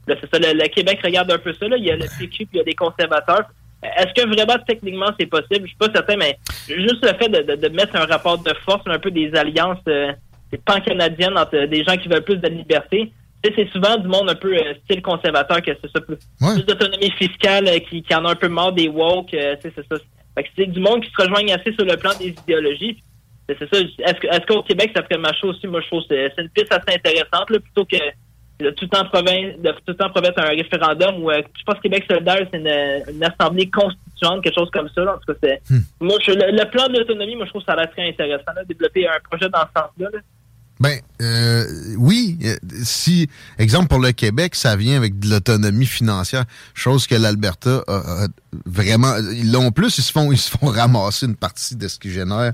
c'est 0.08 0.30
ça, 0.32 0.38
le, 0.38 0.68
Québec 0.68 1.00
regarde 1.04 1.30
un 1.30 1.38
peu 1.38 1.52
ça. 1.52 1.68
Là. 1.68 1.76
Il 1.76 1.84
y 1.84 1.90
a 1.90 1.96
le 1.96 2.06
PQ 2.18 2.46
puis 2.46 2.48
il 2.54 2.56
y 2.56 2.60
a 2.60 2.64
des 2.64 2.74
conservateurs. 2.74 3.44
Est-ce 3.96 4.12
que 4.14 4.28
vraiment 4.28 4.58
techniquement 4.66 5.10
c'est 5.18 5.26
possible? 5.26 5.62
Je 5.62 5.68
suis 5.68 5.76
pas 5.76 5.90
certain, 5.92 6.16
mais 6.16 6.38
juste 6.68 7.04
le 7.04 7.16
fait 7.18 7.28
de, 7.28 7.54
de, 7.54 7.68
mettre 7.68 7.96
un 7.96 8.06
rapport 8.06 8.38
de 8.38 8.52
force, 8.64 8.82
un 8.86 8.98
peu 8.98 9.10
des 9.10 9.34
alliances 9.34 9.78
euh, 9.88 10.12
pan-canadiennes 10.64 11.36
entre 11.36 11.66
des 11.66 11.84
gens 11.84 11.96
qui 11.96 12.08
veulent 12.08 12.24
plus 12.24 12.38
de 12.38 12.48
liberté. 12.48 13.12
C'est 13.44 13.70
souvent 13.70 13.96
du 13.96 14.08
monde 14.08 14.28
un 14.28 14.34
peu 14.34 14.52
euh, 14.56 14.74
style 14.84 15.02
conservateur 15.02 15.62
que 15.62 15.70
c'est 15.80 15.90
ça 15.92 16.00
plus, 16.00 16.16
d'autonomie 16.64 17.12
fiscale 17.12 17.68
euh, 17.68 17.78
qui, 17.78 18.02
en 18.12 18.24
a 18.24 18.32
un 18.32 18.34
peu 18.34 18.48
marre 18.48 18.72
des 18.72 18.88
woke, 18.88 19.30
c'est 19.30 19.72
ça. 19.72 19.96
c'est 20.56 20.66
du 20.66 20.80
monde 20.80 21.04
qui 21.04 21.10
se 21.10 21.22
rejoigne 21.22 21.52
assez 21.52 21.72
sur 21.72 21.84
le 21.84 21.96
plan 21.96 22.10
des 22.18 22.28
idéologies. 22.30 23.02
C'est 23.48 23.72
ça. 23.72 23.80
Est-ce 23.80 24.46
qu'au 24.46 24.62
Québec, 24.62 24.90
ça 24.96 25.04
ferait 25.04 25.18
ma 25.18 25.32
chose 25.34 25.56
aussi? 25.56 25.68
Moi, 25.68 25.80
je 25.80 25.86
trouve 25.86 26.02
que 26.08 26.08
c'est 26.08 26.42
une 26.42 26.48
piste 26.48 26.72
assez 26.72 26.96
intéressante, 26.96 27.46
plutôt 27.46 27.84
que 27.84 27.96
tout 28.58 28.88
en 28.94 29.04
province, 29.06 29.58
de 29.58 29.74
tout 29.84 29.94
temps 29.94 30.10
promettre 30.10 30.40
un 30.40 30.48
référendum 30.48 31.22
où 31.22 31.30
euh, 31.30 31.42
je 31.58 31.62
pense 31.64 31.76
que 31.76 31.82
Québec 31.82 32.04
solidaire, 32.08 32.46
c'est 32.50 32.58
une, 32.58 33.24
assemblée 33.24 33.68
constituante, 33.68 34.42
quelque 34.42 34.54
chose 34.54 34.70
comme 34.72 34.88
ça. 34.94 35.02
En 35.02 35.18
tout 35.18 35.32
cas, 35.32 35.38
c'est 35.42 35.62
hmm. 35.70 35.80
moi 36.00 36.18
le, 36.26 36.70
plan 36.70 36.88
de 36.88 36.98
l'autonomie, 36.98 37.36
moi 37.36 37.44
je 37.44 37.50
trouve 37.50 37.62
ça 37.64 37.72
a 37.72 37.76
l'air 37.76 37.90
très 37.90 38.08
intéressant, 38.08 38.52
de 38.56 38.66
développer 38.66 39.06
un 39.06 39.18
projet 39.30 39.48
dans 39.48 39.60
ce 39.60 39.80
sens-là. 39.80 40.20
Ben 40.78 40.98
euh, 41.22 41.64
oui, 41.96 42.38
euh, 42.44 42.54
si 42.82 43.28
exemple 43.58 43.88
pour 43.88 43.98
le 43.98 44.12
Québec, 44.12 44.54
ça 44.54 44.76
vient 44.76 44.96
avec 44.96 45.18
de 45.18 45.30
l'autonomie 45.30 45.86
financière, 45.86 46.44
chose 46.74 47.06
que 47.06 47.14
l'Alberta 47.14 47.82
a, 47.88 48.26
vraiment 48.66 49.14
ils 49.32 49.50
l'ont 49.50 49.70
plus, 49.70 49.96
ils 49.96 50.02
se 50.02 50.12
font 50.12 50.32
ils 50.32 50.38
se 50.38 50.50
font 50.50 50.66
ramasser 50.66 51.26
une 51.26 51.36
partie 51.36 51.76
de 51.76 51.88
ce 51.88 51.98
qui 51.98 52.10
génère 52.10 52.52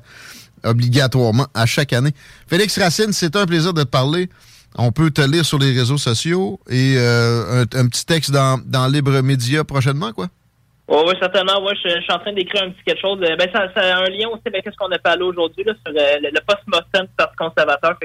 obligatoirement 0.64 1.46
à 1.54 1.66
chaque 1.66 1.92
année. 1.92 2.12
Félix 2.46 2.78
Racine, 2.78 3.12
c'est 3.12 3.36
un 3.36 3.46
plaisir 3.46 3.74
de 3.74 3.82
te 3.82 3.88
parler. 3.88 4.28
On 4.76 4.92
peut 4.92 5.10
te 5.10 5.20
lire 5.20 5.44
sur 5.44 5.58
les 5.58 5.72
réseaux 5.72 5.98
sociaux 5.98 6.60
et 6.68 6.94
euh, 6.96 7.64
un, 7.74 7.88
petit 7.88 8.06
texte 8.06 8.30
dans, 8.30 8.60
dans 8.64 8.86
Libre 8.86 9.20
Média 9.20 9.64
prochainement, 9.64 10.12
quoi? 10.12 10.28
Oh, 10.88 11.04
oui, 11.06 11.14
certainement. 11.20 11.62
Ouais, 11.64 11.74
je, 11.82 11.88
suis 11.88 12.12
en 12.12 12.18
train 12.18 12.32
d'écrire 12.32 12.64
un 12.64 12.70
petit 12.70 12.82
quelque 12.84 13.00
chose. 13.00 13.18
Ben, 13.20 13.48
ça, 13.52 13.72
ça, 13.74 13.96
a 13.96 14.00
un 14.00 14.10
lien 14.10 14.28
aussi 14.28 14.42
avec 14.46 14.64
ce 14.64 14.76
qu'on 14.76 14.90
a 14.90 14.98
parlé 14.98 15.22
aujourd'hui 15.22 15.64
sur 15.64 15.74
euh, 15.86 16.18
le, 16.20 16.40
post-mortem 16.46 17.06
du 17.06 17.12
Parti 17.16 17.36
conservateur. 17.36 17.96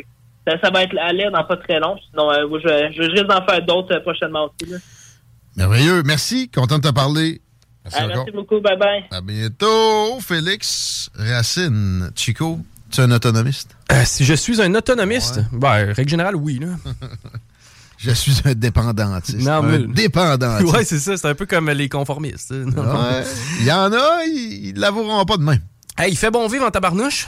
ça, 0.45 0.69
va 0.69 0.83
être 0.83 0.97
à 0.97 1.11
l'air 1.11 1.31
dans 1.31 1.43
pas 1.43 1.57
très 1.57 1.79
long. 1.79 1.97
Sinon, 2.09 2.31
euh, 2.31 2.47
je, 2.63 2.93
je, 2.95 3.11
risque 3.11 3.27
d'en 3.27 3.45
faire 3.45 3.61
d'autres 3.65 3.97
prochainement 3.99 4.45
aussi. 4.45 4.73
Merveilleux. 5.55 6.03
Merci. 6.03 6.49
Content 6.49 6.77
de 6.77 6.87
te 6.87 6.93
parler. 6.93 7.41
Merci, 7.83 7.99
ah, 8.01 8.07
merci 8.07 8.31
beaucoup. 8.31 8.59
Bye 8.59 8.77
bye. 8.77 9.05
À 9.11 9.21
bientôt, 9.21 10.19
Félix 10.21 11.09
Racine. 11.15 12.11
Chico. 12.15 12.59
Tu 12.91 13.01
es 13.01 13.03
un 13.03 13.11
autonomiste? 13.11 13.75
Euh, 13.91 14.03
si 14.05 14.25
je 14.25 14.33
suis 14.33 14.61
un 14.61 14.73
autonomiste, 14.75 15.41
ben, 15.51 15.91
règle 15.93 16.09
générale, 16.09 16.35
oui. 16.35 16.59
Là. 16.59 16.67
je 17.97 18.11
suis 18.11 18.35
un 18.45 18.53
dépendantiste. 18.53 19.39
Non, 19.39 19.61
mais... 19.61 19.75
Un 19.77 19.87
dépendantiste. 19.87 20.73
Ouais, 20.73 20.85
c'est 20.85 20.99
ça. 20.99 21.17
C'est 21.17 21.27
un 21.27 21.35
peu 21.35 21.45
comme 21.45 21.69
les 21.69 21.89
conformistes. 21.89 22.53
Il 22.53 23.65
y 23.65 23.71
en 23.71 23.91
a, 23.91 24.23
ils 24.25 24.73
ne 24.73 24.79
l'avoueront 24.79 25.25
pas 25.25 25.37
de 25.37 25.43
même. 25.43 25.61
Hey, 25.97 26.11
il 26.11 26.15
fait 26.17 26.31
bon 26.31 26.47
vivre 26.47 26.65
en 26.65 26.71
tabarnouche? 26.71 27.27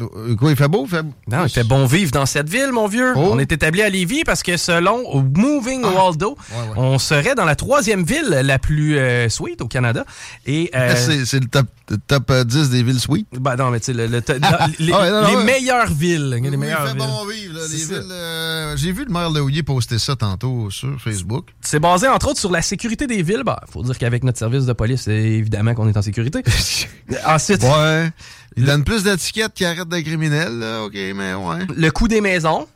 Euh, 0.00 0.36
quoi, 0.36 0.50
il 0.50 0.56
fait 0.56 0.68
beau? 0.68 0.86
Non, 1.26 1.44
il 1.44 1.48
fait 1.48 1.64
bon 1.64 1.86
vivre 1.86 2.10
dans 2.10 2.26
cette 2.26 2.48
ville, 2.48 2.70
mon 2.72 2.86
vieux. 2.86 3.12
Oh. 3.16 3.30
On 3.32 3.38
est 3.38 3.50
établi 3.50 3.80
à 3.80 3.88
Lévis 3.88 4.24
parce 4.24 4.42
que 4.42 4.56
selon 4.56 5.22
Moving 5.34 5.82
ah. 5.84 5.90
Waldo, 5.90 6.36
on 6.76 6.98
serait 6.98 7.34
dans 7.34 7.44
la 7.44 7.56
troisième 7.56 8.04
ville 8.04 8.28
la 8.28 8.58
plus 8.58 8.98
euh, 8.98 9.28
sweet 9.28 9.62
au 9.62 9.68
Canada. 9.68 10.04
Et 10.46 10.70
euh, 10.74 10.94
C'est 11.24 11.40
le 11.40 11.46
top, 11.46 11.66
top 12.06 12.32
10 12.32 12.70
des 12.70 12.82
villes 12.82 13.00
sweet? 13.00 13.26
Ben 13.40 13.56
non, 13.56 13.70
mais 13.70 13.80
tu 13.80 13.86
sais, 13.86 13.92
le, 13.94 14.06
les, 14.06 15.44
meilleures 15.44 15.90
villes. 15.90 16.40
les 16.42 16.56
meilleures 16.56 16.82
il 16.84 16.90
fait 16.90 16.98
bon 16.98 17.24
vivre. 17.26 18.76
J'ai 18.76 18.92
vu 18.92 19.04
le 19.06 19.12
maire 19.12 19.30
Leouillet 19.30 19.62
poster 19.62 19.98
ça 19.98 20.14
tantôt 20.14 20.70
sur 20.70 21.00
Facebook. 21.00 21.46
C'est 21.62 21.80
basé, 21.80 22.06
entre 22.08 22.28
autres, 22.28 22.40
sur 22.40 22.52
la 22.52 22.62
sécurité 22.62 23.06
des 23.06 23.22
villes. 23.22 23.38
Il 23.38 23.44
bah, 23.44 23.60
faut 23.70 23.82
dire 23.82 23.96
qu'avec 23.96 24.24
notre 24.24 24.38
service 24.38 24.66
de 24.66 24.72
police, 24.74 25.08
évidemment 25.08 25.74
qu'on 25.74 25.88
est 25.88 25.96
en 25.96 26.02
sécurité. 26.02 26.42
Ensuite... 27.26 27.62
Ouais. 27.62 28.10
Il 28.56 28.64
donne 28.64 28.84
plus 28.84 29.02
d'étiquettes 29.02 29.52
qui 29.54 29.64
arrête 29.64 29.88
de 29.88 30.00
criminels, 30.00 30.58
là. 30.58 30.84
OK, 30.84 30.94
mais 30.94 31.34
ouais. 31.34 31.66
Le 31.76 31.90
coût 31.90 32.08
des 32.08 32.20
maisons. 32.20 32.66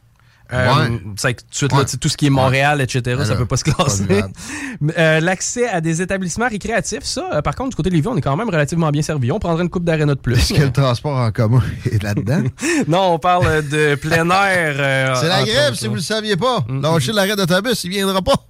Euh, 0.53 0.99
c'est 1.17 1.37
tout, 1.53 1.69
tout 2.01 2.09
ce 2.09 2.17
qui 2.17 2.27
est 2.27 2.31
Montréal, 2.31 2.81
etc., 2.81 3.23
ça 3.25 3.37
peut 3.37 3.47
pas 3.47 3.57
se 3.57 3.65
classer. 3.65 4.05
euh, 4.99 5.21
L'accès 5.21 5.69
à 5.69 5.81
des 5.81 6.03
établissements 6.03 6.49
récréatifs, 6.49 7.05
ça, 7.05 7.29
euh, 7.33 7.43
par 7.43 7.55
contre, 7.55 7.71
du 7.71 7.77
côté 7.77 7.91
de 7.91 7.95
Lévis, 7.95 8.09
on 8.09 8.17
est 8.17 8.21
quand 8.21 8.37
même 8.37 8.49
relativement 8.51 8.91
bien 8.91 9.03
servi. 9.03 9.31
On 9.31 9.39
prendrait 9.39 9.63
une 9.63 9.71
coupe 9.71 9.85
d'aréna 9.85 10.15
de 10.15 10.21
plus. 10.21 10.35
Est-ce 10.37 10.55
que 10.55 10.63
le 10.63 10.73
transport 10.73 11.17
en 11.17 11.31
commun 11.31 11.63
est 11.91 12.03
là-dedans? 12.03 12.43
non, 12.89 13.13
on 13.15 13.19
parle 13.19 13.69
de 13.69 13.95
plein 13.95 14.29
air. 14.29 14.75
Euh, 14.79 15.15
c'est 15.21 15.29
la 15.29 15.45
grève, 15.45 15.75
si 15.75 15.87
vous 15.87 15.95
le 15.95 16.01
saviez 16.01 16.37
pas. 16.37 16.65
Mm 16.69 16.81
-hmm. 16.81 17.13
l'arrêt 17.13 17.37
d'autobus, 17.37 17.85
il 17.85 17.91
viendra 17.91 18.21
pas. 18.21 18.45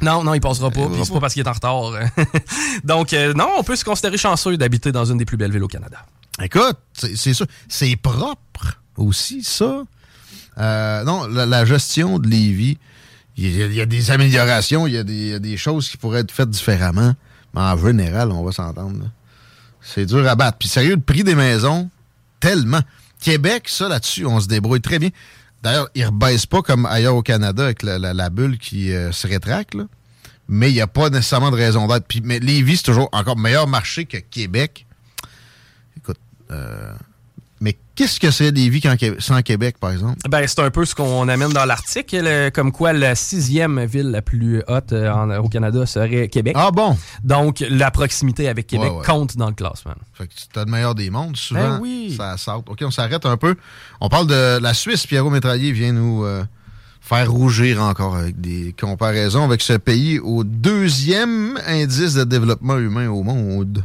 Non, 0.00 0.24
non, 0.24 0.34
il 0.34 0.40
passera 0.40 0.70
pas. 0.70 0.86
Puis 0.86 1.04
c'est 1.04 1.12
pas 1.12 1.20
parce 1.20 1.34
qu'il 1.34 1.44
est 1.44 1.48
en 1.48 1.52
retard. 1.52 1.92
Donc, 2.82 3.12
non, 3.36 3.48
on 3.58 3.62
peut 3.62 3.76
se 3.76 3.84
considérer 3.84 4.16
chanceux 4.16 4.56
d'habiter 4.56 4.90
dans 4.90 5.04
une 5.04 5.18
des 5.18 5.26
plus 5.26 5.36
belles 5.36 5.52
villes 5.52 5.62
au 5.62 5.68
Canada. 5.68 5.98
Écoute, 6.42 6.78
c'est 6.92 7.34
ça. 7.34 7.44
C'est 7.68 7.96
propre 7.96 8.80
aussi, 8.96 9.42
ça. 9.42 9.84
Euh, 10.58 11.04
non, 11.04 11.26
la, 11.26 11.64
gestion 11.64 12.18
de 12.18 12.28
Lévis, 12.28 12.78
il 13.36 13.74
y, 13.74 13.80
a 13.80 13.86
des 13.86 14.10
améliorations, 14.10 14.86
il 14.86 14.94
y, 14.94 14.98
a 15.32 15.38
des 15.38 15.56
choses 15.56 15.88
qui 15.88 15.96
pourraient 15.96 16.20
être 16.20 16.32
faites 16.32 16.50
différemment. 16.50 17.14
Mais 17.54 17.60
en 17.60 17.76
général, 17.76 18.30
on 18.30 18.42
va 18.42 18.52
s'entendre. 18.52 19.10
C'est 19.80 20.06
dur 20.06 20.26
à 20.28 20.34
battre. 20.34 20.58
Puis 20.58 20.68
sérieux, 20.68 20.94
le 20.94 21.00
prix 21.00 21.24
des 21.24 21.34
maisons, 21.34 21.90
tellement. 22.40 22.80
Québec, 23.20 23.68
ça, 23.68 23.88
là-dessus, 23.88 24.26
on 24.26 24.40
se 24.40 24.48
débrouille 24.48 24.80
très 24.80 24.98
bien. 24.98 25.10
D'ailleurs, 25.62 25.88
ils 25.94 26.02
ne 26.02 26.08
rebaissent 26.08 26.46
pas 26.46 26.62
comme 26.62 26.86
ailleurs 26.86 27.14
au 27.14 27.22
Canada 27.22 27.64
avec 27.64 27.82
la, 27.82 28.30
bulle 28.30 28.58
qui 28.58 28.92
euh, 28.92 29.12
se 29.12 29.26
rétracte, 29.26 29.74
là. 29.74 29.84
Mais 30.48 30.70
il 30.70 30.74
n'y 30.74 30.80
a 30.80 30.88
pas 30.88 31.08
nécessairement 31.08 31.50
de 31.50 31.56
raison 31.56 31.86
d'être. 31.86 32.06
Puis, 32.06 32.20
mais 32.22 32.40
Lévis, 32.40 32.78
c'est 32.78 32.82
toujours 32.82 33.08
encore 33.12 33.38
meilleur 33.38 33.68
marché 33.68 34.06
que 34.06 34.18
Québec. 34.18 34.86
Écoute, 35.96 36.18
euh, 36.52 36.92
mais 37.62 37.76
qu'est-ce 37.94 38.18
que 38.18 38.32
c'est 38.32 38.50
des 38.50 38.68
vies 38.68 38.82
sans 39.20 39.40
Québec, 39.42 39.76
par 39.78 39.92
exemple? 39.92 40.18
Ben, 40.28 40.44
c'est 40.48 40.58
un 40.58 40.70
peu 40.70 40.84
ce 40.84 40.96
qu'on 40.96 41.28
amène 41.28 41.50
dans 41.50 41.64
l'article, 41.64 42.50
comme 42.52 42.72
quoi 42.72 42.92
la 42.92 43.14
sixième 43.14 43.84
ville 43.84 44.10
la 44.10 44.20
plus 44.20 44.64
haute 44.66 44.92
euh, 44.92 45.38
au 45.38 45.48
Canada 45.48 45.86
serait 45.86 46.26
Québec. 46.26 46.56
Ah 46.58 46.72
bon? 46.72 46.98
Donc, 47.22 47.64
la 47.70 47.92
proximité 47.92 48.48
avec 48.48 48.66
Québec 48.66 48.90
compte 49.06 49.36
dans 49.36 49.46
le 49.46 49.54
classement. 49.54 49.94
Fait 50.12 50.26
que 50.26 50.32
tu 50.34 50.58
as 50.58 50.64
le 50.64 50.72
meilleur 50.72 50.96
des 50.96 51.08
mondes, 51.10 51.36
souvent. 51.36 51.60
Ben 51.60 51.78
oui. 51.80 52.12
Ça 52.16 52.36
saute. 52.36 52.68
OK, 52.68 52.80
on 52.82 52.90
s'arrête 52.90 53.24
un 53.26 53.36
peu. 53.36 53.54
On 54.00 54.08
parle 54.08 54.26
de 54.26 54.58
la 54.60 54.74
Suisse. 54.74 55.06
Pierrot 55.06 55.30
Métraillé 55.30 55.70
vient 55.70 55.92
nous 55.92 56.24
euh, 56.24 56.42
faire 57.00 57.30
rougir 57.30 57.80
encore 57.80 58.16
avec 58.16 58.40
des 58.40 58.74
comparaisons 58.80 59.44
avec 59.44 59.62
ce 59.62 59.74
pays 59.74 60.18
au 60.18 60.42
deuxième 60.42 61.60
indice 61.64 62.14
de 62.14 62.24
développement 62.24 62.78
humain 62.78 63.08
au 63.08 63.22
monde. 63.22 63.84